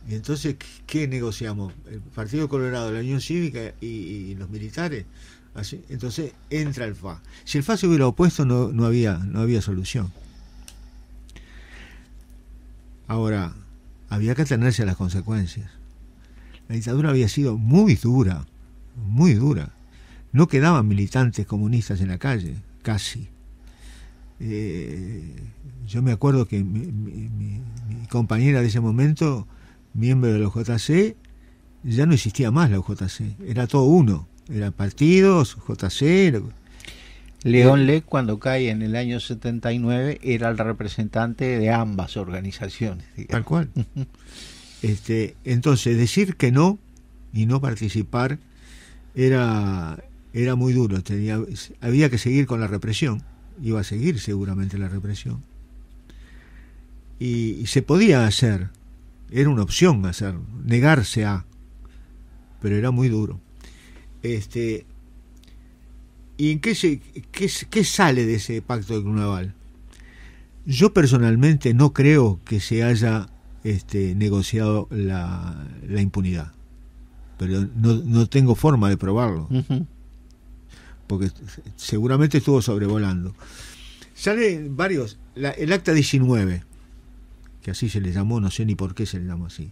[0.08, 1.72] Y entonces, ¿qué- ¿qué negociamos?
[1.90, 5.04] El Partido Colorado, la Unión Cívica y, y los militares.
[5.54, 7.20] Así, entonces entra el FA.
[7.44, 10.12] Si el FA se hubiera opuesto no, no, había, no había solución.
[13.06, 13.54] Ahora,
[14.08, 15.70] había que atenerse a las consecuencias.
[16.68, 18.46] La dictadura había sido muy dura,
[18.96, 19.70] muy dura.
[20.32, 23.28] No quedaban militantes comunistas en la calle, casi.
[24.40, 25.22] Eh,
[25.86, 29.46] yo me acuerdo que mi, mi- mi- mi compañera de ese momento,
[29.94, 31.16] miembro de la JC,
[31.82, 36.32] ya no existía más la UJC, era todo uno, eran partidos, JC,
[37.44, 43.04] León Le, cuando cae en el año 79, era el representante de ambas organizaciones.
[43.16, 43.30] digamos.
[43.30, 43.68] tal cual.
[44.80, 46.78] Este, entonces, decir que no
[47.32, 48.38] y no participar
[49.16, 49.98] era,
[50.32, 51.40] era muy duro, tenía,
[51.80, 53.22] había que seguir con la represión,
[53.62, 55.42] iba a seguir seguramente la represión.
[57.18, 58.70] Y, se podía hacer,
[59.30, 60.34] era una opción hacer,
[60.64, 61.44] negarse a,
[62.60, 63.40] pero era muy duro.
[64.22, 64.86] Este,
[66.36, 67.00] ¿Y en qué, se,
[67.32, 69.54] qué, qué sale de ese pacto de Cunaval?
[70.66, 73.28] Yo personalmente no creo que se haya
[73.64, 76.52] este, negociado la, la impunidad,
[77.38, 79.84] pero no, no, tengo forma de probarlo, uh.
[81.08, 81.30] Porque
[81.74, 83.34] seguramente estuvo sobrevolando.
[84.14, 86.62] Sale varios, la, el acta 19,
[87.62, 89.70] que así se le llamó, no sé ni por qué se le llamó así.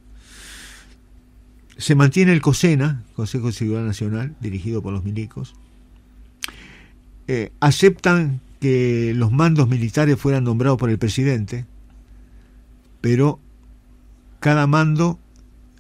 [1.78, 5.54] Se mantiene el COSENA, Consejo de Seguridad Nacional, dirigido por los milicos.
[7.28, 11.66] Eh, aceptan que los mandos militares fueran nombrados por el presidente,
[13.00, 13.38] pero
[14.40, 15.18] cada mando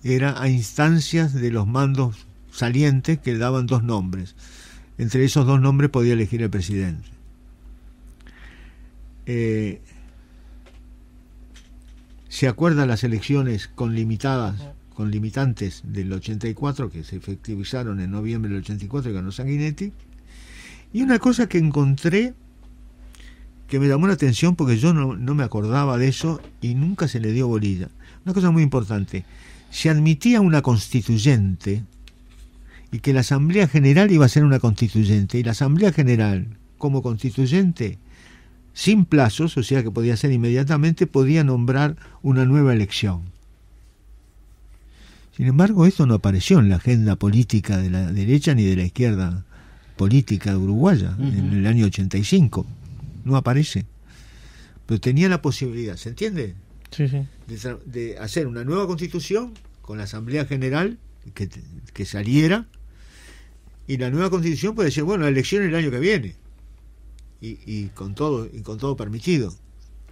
[0.02, 4.34] era a instancias de los mandos salientes que daban dos nombres.
[4.98, 7.08] Entre esos dos nombres podía elegir el presidente.
[9.26, 9.80] Eh,
[12.28, 14.60] se acuerdan las elecciones con limitadas,
[14.94, 19.92] con limitantes del 84 que se efectivizaron en noviembre del 84 y ganó Sanguinetti.
[20.92, 22.34] Y una cosa que encontré
[23.68, 27.08] que me llamó la atención porque yo no, no, me acordaba de eso y nunca
[27.08, 27.88] se le dio bolilla.
[28.24, 29.24] Una cosa muy importante,
[29.70, 31.84] se admitía una constituyente
[32.96, 36.46] y que la Asamblea General iba a ser una constituyente y la Asamblea General
[36.78, 37.98] como constituyente
[38.72, 43.20] sin plazos, o sea que podía ser inmediatamente, podía nombrar una nueva elección.
[45.36, 48.84] Sin embargo, esto no apareció en la agenda política de la derecha ni de la
[48.84, 49.44] izquierda
[49.98, 51.38] política uruguaya uh -huh.
[51.38, 52.66] en el año 85
[53.24, 53.84] no aparece.
[54.86, 56.54] Pero tenía la posibilidad, ¿se entiende?
[56.92, 57.26] Sí, sí.
[57.46, 59.52] De, de, hacer una nueva constitución
[59.82, 60.96] con la Asamblea General
[61.34, 61.50] que,
[61.92, 62.66] que, saliera
[63.86, 66.36] y la nueva constitución puede decir, bueno, la elección el año que viene
[67.40, 69.52] y, y, con todo y con todo permitido.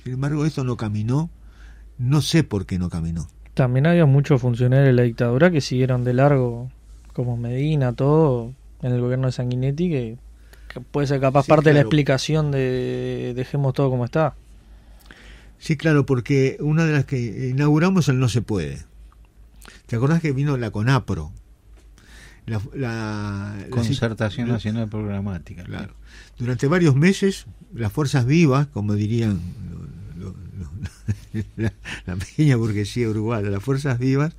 [0.02, 1.30] Sin embargo, esto no caminó,
[1.98, 3.26] no sé por qué no caminó.
[3.54, 6.70] También había muchos funcionarios de la dictadura que siguieron de largo,
[7.12, 8.52] como Medina, todo,
[8.82, 10.18] en el gobierno de Sanguinetti, que
[10.74, 11.74] que puede ser capaz sí, parte claro.
[11.74, 14.34] de la explicación de dejemos todo como está.
[15.58, 18.84] Sí, claro, porque una de las que inauguramos el no se puede.
[19.86, 21.32] ¿Te acordás que vino la CONAPRO?
[22.46, 25.64] La, la Concertación la, Nacional Programática.
[25.64, 25.94] Claro.
[26.38, 29.40] Durante varios meses, las fuerzas vivas, como dirían
[30.18, 30.70] lo, lo,
[31.56, 31.72] la,
[32.06, 34.34] la, pequeña burguesía uruguaya, las fuerzas vivas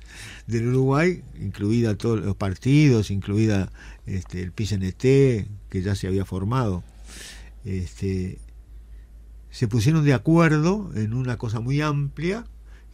[0.46, 3.72] del Uruguay, incluida todos los partidos, incluida
[4.06, 6.84] este, el PCNT, que ya se había formado,
[7.64, 8.38] este,
[9.50, 12.44] se pusieron de acuerdo en una cosa muy amplia,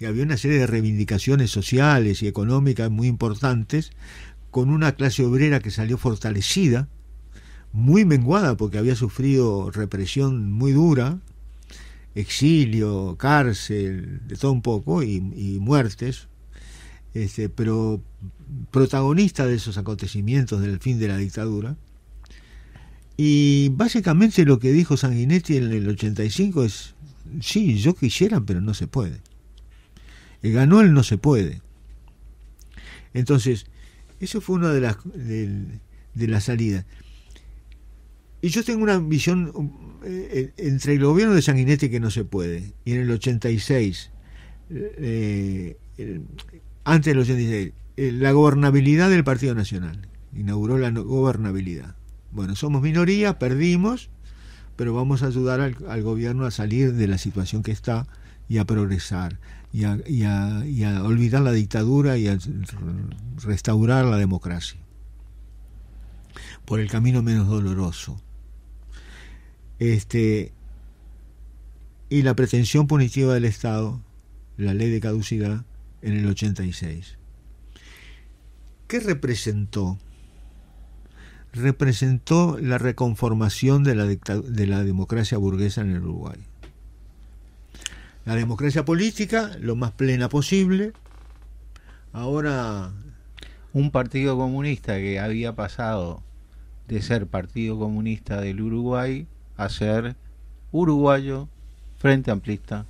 [0.01, 3.93] y había una serie de reivindicaciones sociales y económicas muy importantes,
[4.53, 6.87] con una clase obrera que salió fortalecida,
[7.73, 11.19] muy menguada porque había sufrido represión muy dura,
[12.15, 15.21] exilio, cárcel, de todo un poco, y,
[15.59, 16.29] muertes,
[17.15, 18.03] este, pero
[18.71, 21.79] protagonista de esos acontecimientos del fin de la dictadura.
[23.17, 26.95] Y básicamente lo que dijo Sanguinetti en el 85 es,
[27.41, 29.23] sí, yo quisiera, pero no se puede.
[30.43, 31.63] El ganó el no se puede.
[33.15, 33.65] Entonces,
[34.25, 35.81] eso fue una de las de,
[36.15, 36.85] de las salidas.
[38.41, 39.53] Y yo tengo una visión
[40.05, 44.11] eh, entre el gobierno de Sanguinetti que no se puede, y en el 86,
[44.71, 46.23] eh, el,
[46.83, 50.09] antes del 86, eh, la gobernabilidad del Partido Nacional.
[50.35, 51.95] Inauguró la gobernabilidad.
[52.33, 54.11] Bueno, somos minoría, perdimos,
[54.75, 58.09] pero vamos a ayudar al, gobierno a salir de la situación que está
[58.49, 59.39] y a progresar
[59.73, 62.39] y a, y a, y a olvidar la dictadura y a
[63.43, 64.81] restaurar la democracia
[66.65, 68.21] por el camino menos doloroso.
[69.79, 70.53] Este,
[72.09, 74.01] y la pretensión punitiva del Estado,
[74.57, 75.65] la ley de caducidad,
[76.03, 77.17] en el 86.
[78.87, 79.99] ¿Qué representó?
[81.53, 86.39] Representó la reconformación de la, de la democracia burguesa en el Uruguay.
[88.25, 90.93] La democracia política, lo más plena posible.
[92.13, 92.93] Ahora...
[93.75, 96.23] Un partido comunista que había pasado
[96.89, 99.27] de ser Partido Comunista del Uruguay
[99.57, 100.15] a ser
[100.73, 101.49] uruguayo,
[101.97, 102.85] Frente Amplista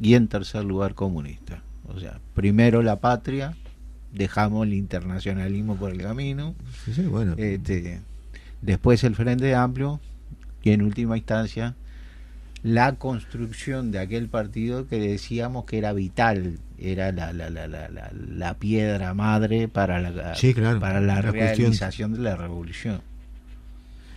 [0.00, 1.62] y en tercer lugar comunista.
[1.86, 3.56] O sea, primero la patria,
[4.12, 6.56] dejamos el internacionalismo por el camino.
[6.84, 7.34] Sí, sí, bueno.
[7.38, 8.00] este,
[8.62, 10.00] después el Frente Amplio
[10.64, 11.76] y en última instancia
[12.66, 18.10] la construcción de aquel partido que decíamos que era vital, era la, la, la, la,
[18.12, 23.02] la piedra madre para la, sí, claro, para la, la realización de la revolución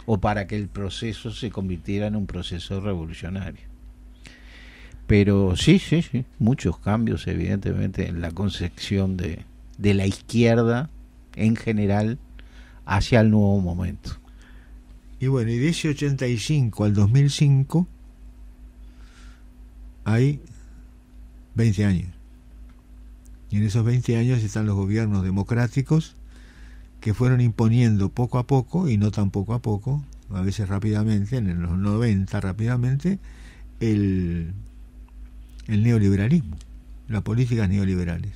[0.07, 3.61] o para que el proceso se convirtiera en un proceso revolucionario.
[5.05, 9.45] Pero sí, sí, sí, muchos cambios evidentemente en la concepción de,
[9.77, 10.89] de la izquierda
[11.35, 12.17] en general
[12.87, 14.17] hacia el nuevo momento.
[15.19, 17.87] Y bueno, y de ese 85 al 2005
[20.03, 20.41] hay
[21.55, 22.19] 20 años.
[23.49, 26.15] Y en esos 20 años están los gobiernos democráticos
[27.01, 31.37] que fueron imponiendo poco a poco, y no tan poco a poco, a veces rápidamente,
[31.37, 33.19] en los 90 rápidamente,
[33.79, 34.53] el,
[35.67, 36.57] el neoliberalismo,
[37.07, 38.33] las políticas neoliberales.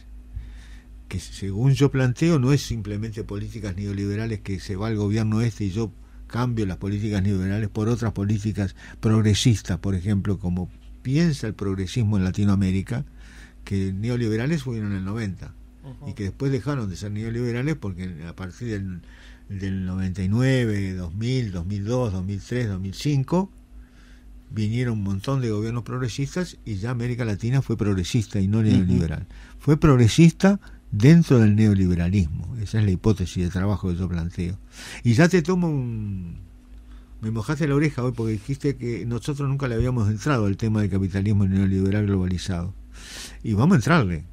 [1.10, 5.66] Que según yo planteo no es simplemente políticas neoliberales que se va al gobierno este
[5.66, 5.92] y yo
[6.28, 10.70] cambio las políticas neoliberales por otras políticas progresistas, por ejemplo, como
[11.04, 13.06] piensa el progresismo en Latinoamérica,
[13.64, 15.54] que neoliberales fueron en el 90
[16.08, 19.02] y que después dejaron de ser neoliberales porque a partir del,
[19.50, 23.52] del 99, 2000, 2002, 2003, 2005
[24.50, 29.26] vinieron un montón de gobiernos progresistas y ya América Latina fue progresista y no neoliberal.
[29.60, 30.60] Fue progresista
[30.92, 32.56] dentro del neoliberalismo.
[32.62, 34.58] Esa es la hipótesis de trabajo que yo planteo.
[35.04, 36.53] Y ya te tomo un...
[37.24, 40.82] Me mojaste la oreja hoy porque dijiste que nosotros nunca le habíamos entrado al tema
[40.82, 42.74] del capitalismo neoliberal globalizado.
[43.44, 44.26] Y vamos a entrarle.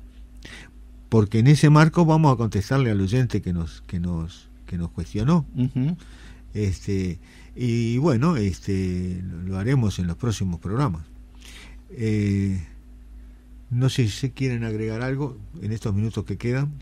[1.08, 4.90] Porque en ese marco vamos a contestarle al oyente que nos, que nos, que nos
[4.90, 5.46] cuestionó.
[6.52, 7.20] Este,
[7.54, 11.06] y bueno, este, lo haremos en los próximos programas.
[11.90, 12.60] Eh,
[13.70, 16.72] no sé si se quieren agregar algo en estos minutos que quedan.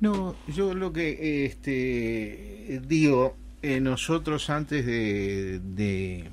[0.00, 6.30] No, yo lo que este, digo, eh, nosotros antes de,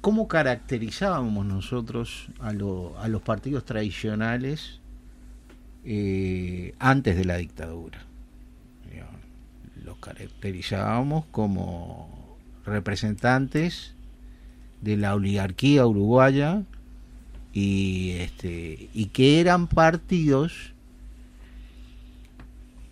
[0.00, 4.80] ¿Cómo caracterizábamos nosotros a los partidos tradicionales
[5.84, 8.04] eh, antes de la dictadura?
[9.84, 12.36] Los caracterizábamos como
[12.66, 13.94] representantes
[14.82, 16.62] de la oligarquía uruguaya
[17.52, 20.74] y este y que eran partidos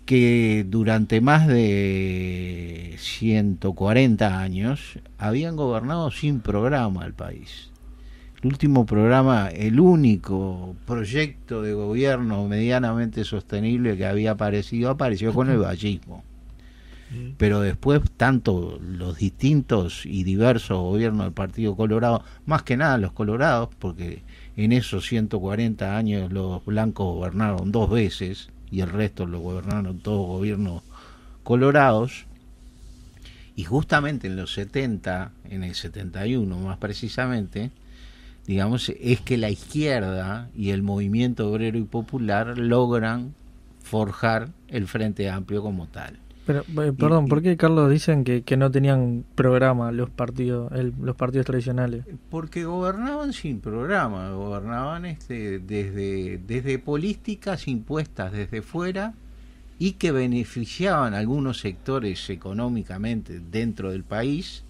[0.06, 7.70] que durante más de 140 años habían gobernado sin programa el país.
[8.40, 15.50] El último programa, el único proyecto de gobierno medianamente sostenible que había aparecido, apareció con
[15.50, 16.22] el vallismo.
[17.36, 23.12] Pero después, tanto los distintos y diversos gobiernos del Partido Colorado, más que nada los
[23.12, 24.22] colorados, porque
[24.56, 30.26] en esos 140 años los blancos gobernaron dos veces y el resto lo gobernaron todos
[30.26, 30.82] gobiernos
[31.43, 32.26] colorados.
[33.55, 37.70] Y justamente en los 70, en el 71 más precisamente,
[38.47, 43.34] digamos, es que la izquierda y el movimiento obrero y popular logran
[43.82, 46.18] forjar el Frente Amplio como tal.
[46.47, 50.70] Pero, eh, perdón, ¿por qué Carlos dicen que, que no tenían programa los partidos
[51.01, 52.05] los partidos tradicionales?
[52.31, 59.14] Porque gobernaban sin programa, gobernaban este, desde, desde políticas impuestas desde fuera
[59.81, 64.62] y que beneficiaban a algunos sectores económicamente dentro del país.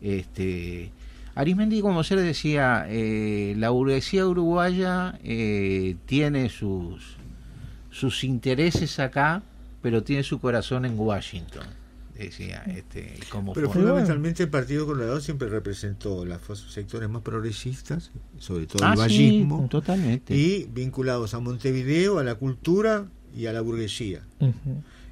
[0.00, 0.92] Este,
[1.34, 7.16] Arismendi, como se decía, eh, la burguesía uruguaya eh, tiene sus,
[7.90, 9.42] sus intereses acá
[9.82, 11.66] pero tiene su corazón en Washington.
[12.18, 18.66] Decía, este, como pero fundamentalmente el Partido Colorado siempre representó los sectores más progresistas, sobre
[18.66, 20.34] todo el ah, vallismo, totalmente.
[20.34, 23.06] y vinculados a Montevideo, a la cultura
[23.36, 24.22] y a la burguesía.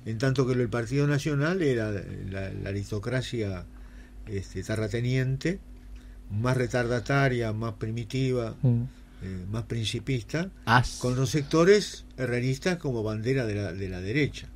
[0.04, 3.66] En tanto que el Partido Nacional era la, aristocracia
[4.26, 5.60] este, terrateniente,
[6.32, 8.56] más retardataria, más primitiva.
[8.62, 8.82] Mm.
[9.22, 10.50] Eh, más principista,
[10.98, 14.46] con los sectores herreristas como bandera de la, de la derecha.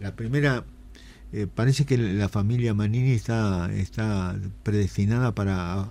[0.00, 0.64] La primera,
[1.32, 5.88] eh, parece que la familia Manini está, está predestinada para,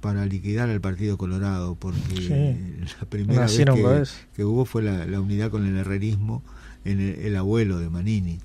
[0.00, 2.56] para liquidar al Partido Colorado, porque
[3.00, 6.42] la primera vez que, hubo fue la, unidad con el herrerismo
[6.84, 8.40] en el, abuelo de Manini.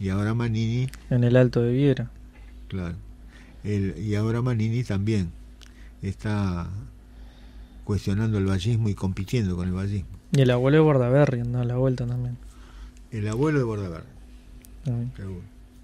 [0.00, 0.88] Y ahora Manini...
[1.10, 2.10] En el Alto de Viera.
[2.68, 2.96] Claro.
[3.64, 5.30] y ahora Manini también
[6.02, 6.68] está
[7.84, 10.08] cuestionando el vallismo y compitiendo con el vallismo.
[10.32, 11.62] Y el abuelo de Bordaberry, ¿no?
[11.62, 12.36] la vuelta también.
[13.12, 14.15] El abuelo de Bordaberry.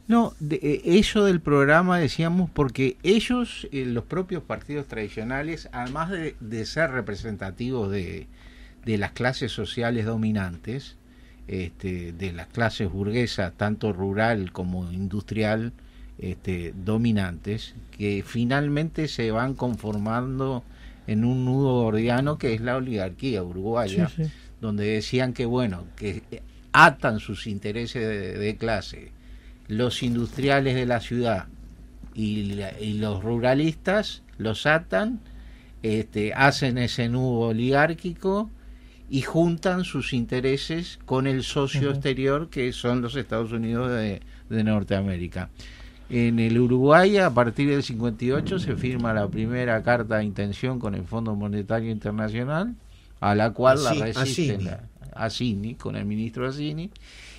[0.08, 6.10] No, de, eh, eso del programa decíamos porque ellos, eh, los propios partidos tradicionales, además
[6.10, 8.26] de, ser representativos de,
[8.84, 10.96] de, las clases sociales dominantes,
[11.48, 15.72] este, de las clases burguesas, tanto rural como industrial,
[16.18, 20.62] este, dominantes, que finalmente se van conformando
[21.06, 24.10] en un nudo gordiano que es la oligarquía uruguaya,
[24.60, 26.22] donde decían que, bueno, que
[26.72, 29.12] atan sus intereses de, clase,
[29.68, 31.46] los industriales de la ciudad
[32.14, 32.54] y,
[32.98, 35.20] los ruralistas los atan,
[35.82, 38.50] este, hacen ese nudo oligárquico
[39.10, 45.48] y juntan sus intereses con el socio exterior que son los Estados Unidos de, Norteamérica.
[46.10, 50.94] En el Uruguay, a partir del 58, se firma la primera carta de intención con
[50.94, 52.74] el Fondo Monetario Internacional,
[53.20, 54.68] a la cual la resisten
[55.14, 56.90] Assini, con el ministro Assini.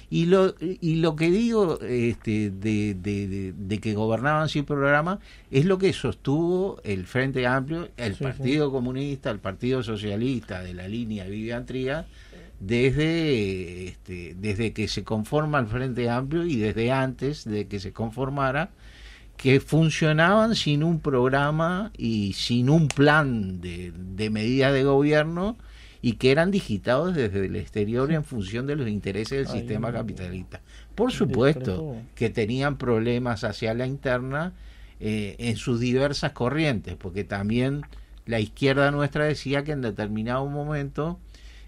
[0.10, 5.20] Y lo, y lo que digo este, de, de, que gobernaban sin programa
[5.50, 10.88] es lo que sostuvo el Frente Amplio, el Partido Comunista, el Partido Socialista de la
[10.88, 12.06] línea Vivian Tría,
[12.60, 17.92] desde, este, desde que se conforma el Frente Amplio y desde antes de que se
[17.92, 18.70] conformara,
[19.36, 25.58] que funcionaban sin un programa y sin un plan de, de medida de gobierno
[26.06, 30.60] y que eran digitados desde el exterior en función de los intereses del sistema capitalista.
[30.96, 34.52] Por supuesto que tenían problemas hacia la interna
[35.00, 37.84] eh, en sus diversas corrientes, porque también
[38.26, 41.20] la izquierda nuestra decía que en determinado momento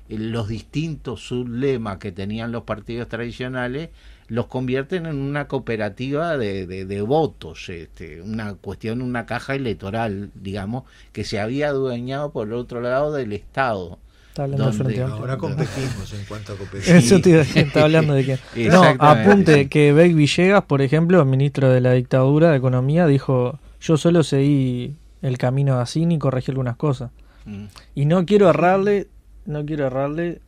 [0.10, 3.90] eh, los distintos sublemas que tenían los partidos tradicionales
[4.28, 10.84] los convierten en una cooperativa de, de, votos, este, una cuestión, una caja electoral, digamos,
[11.14, 13.98] que se había adueñado por el otro lado del Estado
[14.38, 16.96] Ahora competimos en cuanto a competir.
[16.96, 18.70] Eso te está hablando de que.
[18.70, 23.60] no, apunte que Beck Villegas, por ejemplo, el ministro de la dictadura de Economía, dijo:
[23.80, 27.12] Yo solo seguí el camino de y corregí algunas cosas.
[27.46, 27.66] Mm.
[27.96, 29.08] Y no quiero errarle,
[29.46, 30.42] no quiero errarle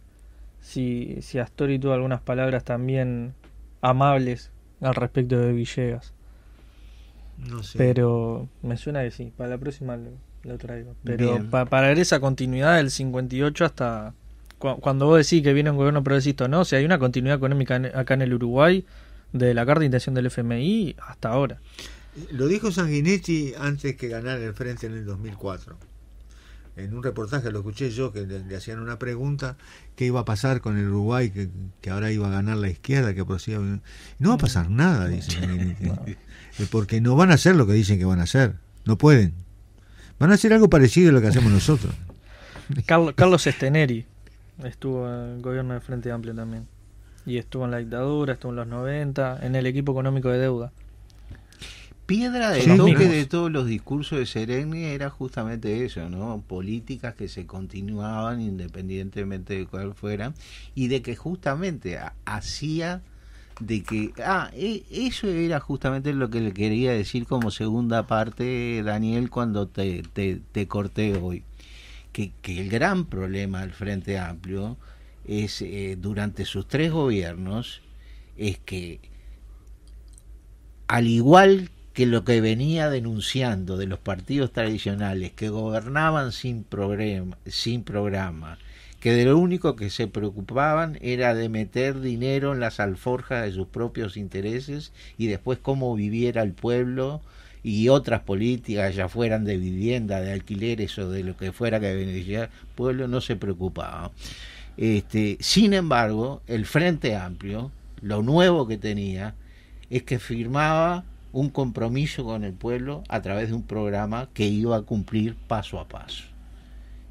[0.60, 3.34] si, si Astori tuvo algunas palabras también
[3.82, 4.52] amables
[4.82, 6.14] al respecto de Villegas.
[7.38, 7.78] No sé.
[7.78, 9.32] Pero me suena que sí.
[9.38, 9.98] Para la próxima
[10.44, 10.96] lo traigo.
[11.04, 14.14] Pero para ver esa continuidad del 58 hasta
[14.58, 17.76] cuando vos decís que viene un gobierno progresista, no, o sea, hay una continuidad económica
[17.94, 18.86] acá en el Uruguay
[19.34, 21.60] de la carta de intención del FMI hasta ahora.
[22.32, 25.78] Lo dijo Sanguinetti antes que ganar el frente en el 2004.
[26.78, 29.58] En un reportaje lo escuché yo que le, hacían una pregunta
[29.96, 31.50] qué iba a pasar con el Uruguay que,
[31.82, 33.24] que ahora iba a ganar la izquierda que
[34.20, 35.92] no va a pasar nada dice Sanguinetti
[36.70, 39.34] porque no van a hacer lo que dicen que van a hacer no pueden
[40.20, 41.94] Van a hacer algo parecido a lo que hacemos nosotros.
[42.86, 44.06] Carlos, Carlos Esteneri
[44.64, 46.68] estuvo en el gobierno de Frente Amplio también.
[47.26, 50.72] Y estuvo en la dictadura, estuvo en los 90, en el equipo económico de deuda.
[52.06, 56.42] Piedra de toque de todos los discursos de Sereni era justamente eso, ¿no?
[56.48, 60.34] Políticas que se continuaban independientemente de cuál fueran
[60.74, 63.02] y de que justamente hacía
[63.60, 68.84] de que, ah, e, eso era justamente lo que le quería decir como segunda parte,
[68.84, 71.44] Daniel, cuando te, te, corté hoy,
[72.12, 74.78] que, que, el gran problema del Frente Amplio
[75.26, 77.82] es, eh, durante sus tres gobiernos,
[78.38, 79.00] es que,
[80.88, 87.38] al igual que lo que venía denunciando de los partidos tradicionales que gobernaban sin programa,
[87.48, 88.60] sin programa
[89.00, 93.52] que de lo único que se preocupaban era de meter dinero en las alforjas de
[93.52, 97.22] sus propios intereses y después cómo viviera el pueblo
[97.64, 101.94] y otras políticas, ya fueran de vivienda, de alquileres o de lo que fuera que
[101.94, 104.12] beneficiara el pueblo, no se preocupaba.
[104.78, 107.72] Este, sin embargo, el Frente Amplio,
[108.02, 109.36] lo nuevo que tenía,
[109.90, 111.04] es que firmaba
[111.34, 115.80] un compromiso con el pueblo a través de un programa que iba a cumplir paso
[115.80, 116.37] a paso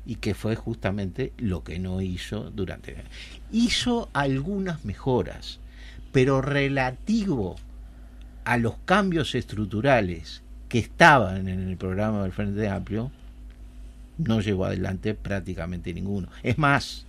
[0.07, 2.97] y que fue justamente lo que no hizo durante
[3.51, 5.59] hizo algunas mejoras
[6.17, 7.57] pero relativo
[8.45, 13.11] a los cambios estructurales que estaban en el programa del Frente Amplio
[14.17, 16.29] no llevó adelante prácticamente ninguno.
[16.43, 17.05] Es más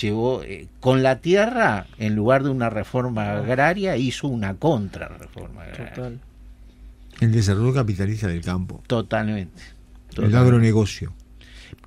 [0.00, 5.62] llevó eh, con la tierra en lugar de una reforma agraria hizo una contra reforma
[5.62, 6.20] agraria
[7.20, 8.82] el desarrollo capitalista del campo.
[8.86, 9.62] Totalmente,
[10.10, 10.36] totalmente.
[10.36, 11.12] el agronegocio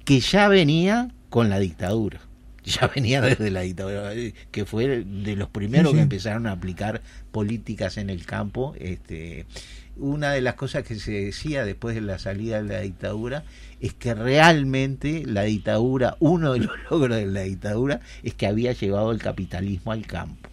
[0.09, 2.19] que ya venía con la dictadura.
[2.65, 4.11] Ya venía desde la dictadura,
[4.51, 8.75] que fue de los primeros que empezaron a aplicar políticas en el campo.
[8.77, 9.47] Este,
[9.95, 13.43] una de las cosas que se decía después de la salida de la dictadura
[13.79, 18.73] es que realmente la dictadura, uno de los logros de la dictadura es que había
[18.73, 20.49] llevado el capitalismo al campo.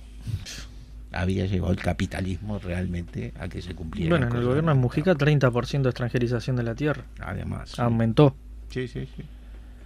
[1.12, 4.10] Había llevado el capitalismo realmente a que se cumpliera.
[4.10, 7.04] Bueno, en el gobierno de Mujica 30% de extranjerización de la tierra.
[7.20, 7.78] Además.
[7.78, 8.36] Aumentó.
[8.70, 9.24] Sí, sí, sí.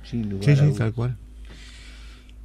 [0.05, 1.17] Sin sí, sí, tal cual.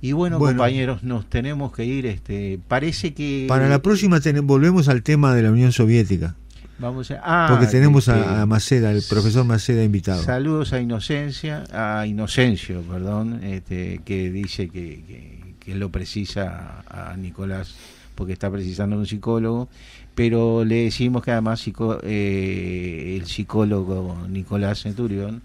[0.01, 2.05] Y bueno, compañeros, nos tenemos que ir.
[2.05, 3.45] Este, parece que.
[3.47, 6.35] Para la próxima volvemos al tema de la Unión Soviética.
[6.77, 10.21] Vamos a, ah, porque tenemos a, a, Maceda, el profesor Maceda invitado.
[10.21, 17.75] Saludos a Inocencia, a Inocencio, perdón, este, que dice que, que, lo precisa a Nicolás,
[18.13, 19.69] porque está precisando un psicólogo,
[20.15, 21.65] pero le decimos que además
[22.03, 25.41] eh, el psicólogo Nicolás Centurión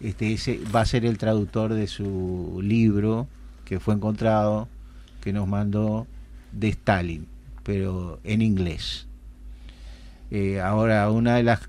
[0.00, 3.28] este, ese va a ser el traductor de su libro
[3.64, 4.68] que fue encontrado,
[5.20, 6.06] que nos mandó
[6.52, 7.26] de Stalin,
[7.62, 9.06] pero en inglés.
[10.30, 11.60] Eh, ahora, una de las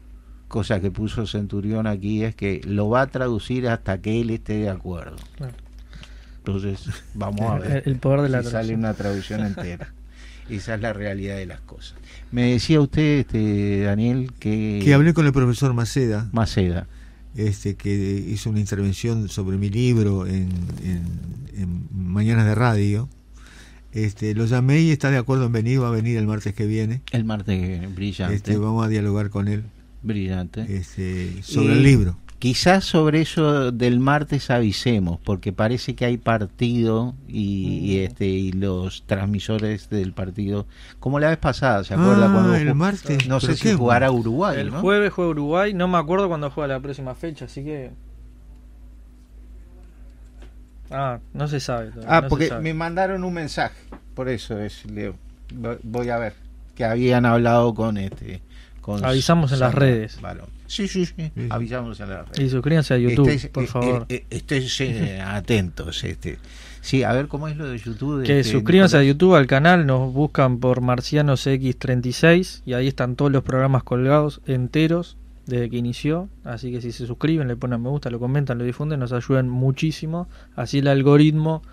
[0.48, 4.58] cosas que puso Centurión aquí es que lo va a traducir hasta que él esté
[4.58, 5.18] de acuerdo.
[6.38, 9.94] Entonces, vamos a ver el poder de la si sale una traducción entera.
[10.50, 11.96] Esa es la realidad de las cosas.
[12.32, 14.80] Me decía usted, este, Daniel, que...
[14.84, 16.30] Que hablé con el profesor Maceda.
[16.32, 16.88] Maceda.
[17.36, 17.94] Este, que
[18.28, 20.50] hizo una intervención sobre mi libro en,
[20.84, 21.36] en,
[21.92, 23.10] Mañanas de Radio.
[23.92, 26.66] Este, lo llamé y está de acuerdo en venir, va a venir el martes que
[26.66, 27.02] viene.
[27.12, 28.36] El martes que viene, brillante.
[28.36, 29.64] Este, vamos a dialogar con él.
[30.02, 30.66] Brillante.
[30.70, 32.18] Este, sobre el libro.
[32.40, 38.06] Quizás sobre eso del martes avisemos, porque parece que hay partido y, mm.
[38.06, 40.68] este y los transmisores del partido,
[41.00, 42.28] como la vez pasada, ¿se acuerda?
[42.28, 43.28] Ah, cuando el martes.
[43.28, 44.60] No sé si jugará Uruguay.
[44.60, 47.92] El jueves juega Uruguay, no me acuerdo cuándo juega la próxima fecha, así que.
[50.92, 51.92] Ah, no se sabe.
[52.06, 53.80] ah, porque me mandaron un mensaje,
[54.14, 55.16] por eso es, Leo.
[55.84, 56.46] Voy a ver
[56.76, 58.42] que habían hablado con este.
[58.86, 60.20] Con Avisamos en las redes.
[60.68, 64.06] Sí, sí, sí, avisamos a la Y suscríbanse a YouTube, por eh, favor.
[64.10, 66.04] Eh, eh, atentos.
[66.04, 66.38] Este.
[66.82, 68.24] Sí, a ver cómo es lo de YouTube.
[68.24, 73.16] Que este, suscríbanse a YouTube, al canal, nos buscan por Marcianos X36 y ahí están
[73.16, 75.18] todos los programas colgados enteros
[75.48, 76.30] desde que inició.
[76.44, 79.50] Así que si se suscriben, le ponen me gusta, lo comentan, lo difunden, nos ayudan
[79.50, 80.30] muchísimo.
[80.56, 81.64] Así el algoritmo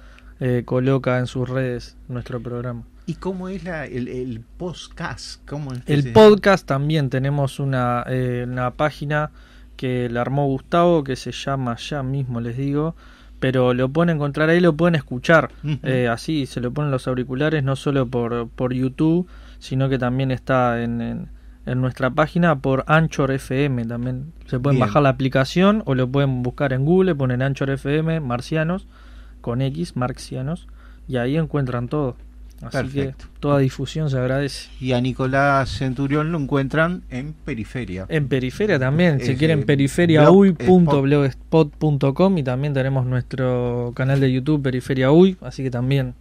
[0.64, 2.84] coloca en sus redes nuestro programa.
[3.12, 5.42] ¿Y cómo es la, el, podcast?
[5.84, 9.32] el podcast también tenemos una, eh, una página
[9.76, 12.96] que la armó Gustavo que se llama, ya mismo les digo,
[13.38, 15.50] pero lo pueden encontrar ahí, lo pueden escuchar.
[15.82, 19.28] Eh, así, se lo ponen los auriculares, no solo por, por YouTube,
[19.58, 21.28] sino que también está en,
[21.66, 23.84] en, nuestra página por Anchor FM.
[23.84, 28.20] También se pueden bajar la aplicación o lo pueden buscar en Google, ponen Anchor FM,
[28.20, 28.88] Marcianos,
[29.42, 30.66] con X, Marcianos,
[31.06, 32.16] y ahí encuentran todo.
[32.62, 34.70] Así que toda difusión se agradece.
[34.80, 38.06] Y a Nicolás Centurión lo encuentran en Periferia.
[38.08, 45.36] En Periferia también, si quieren periferiauy.blogspot.com y también tenemos nuestro canal de YouTube Periferia Uy,
[45.40, 46.14] así que también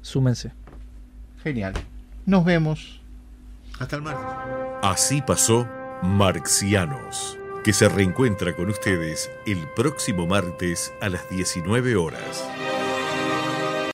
[0.00, 0.52] súmense.
[1.42, 1.74] Genial.
[2.26, 3.00] Nos vemos.
[3.78, 4.26] Hasta el martes.
[4.82, 5.66] Así pasó
[6.02, 12.44] Marxianos, que se reencuentra con ustedes el próximo martes a las 19 horas.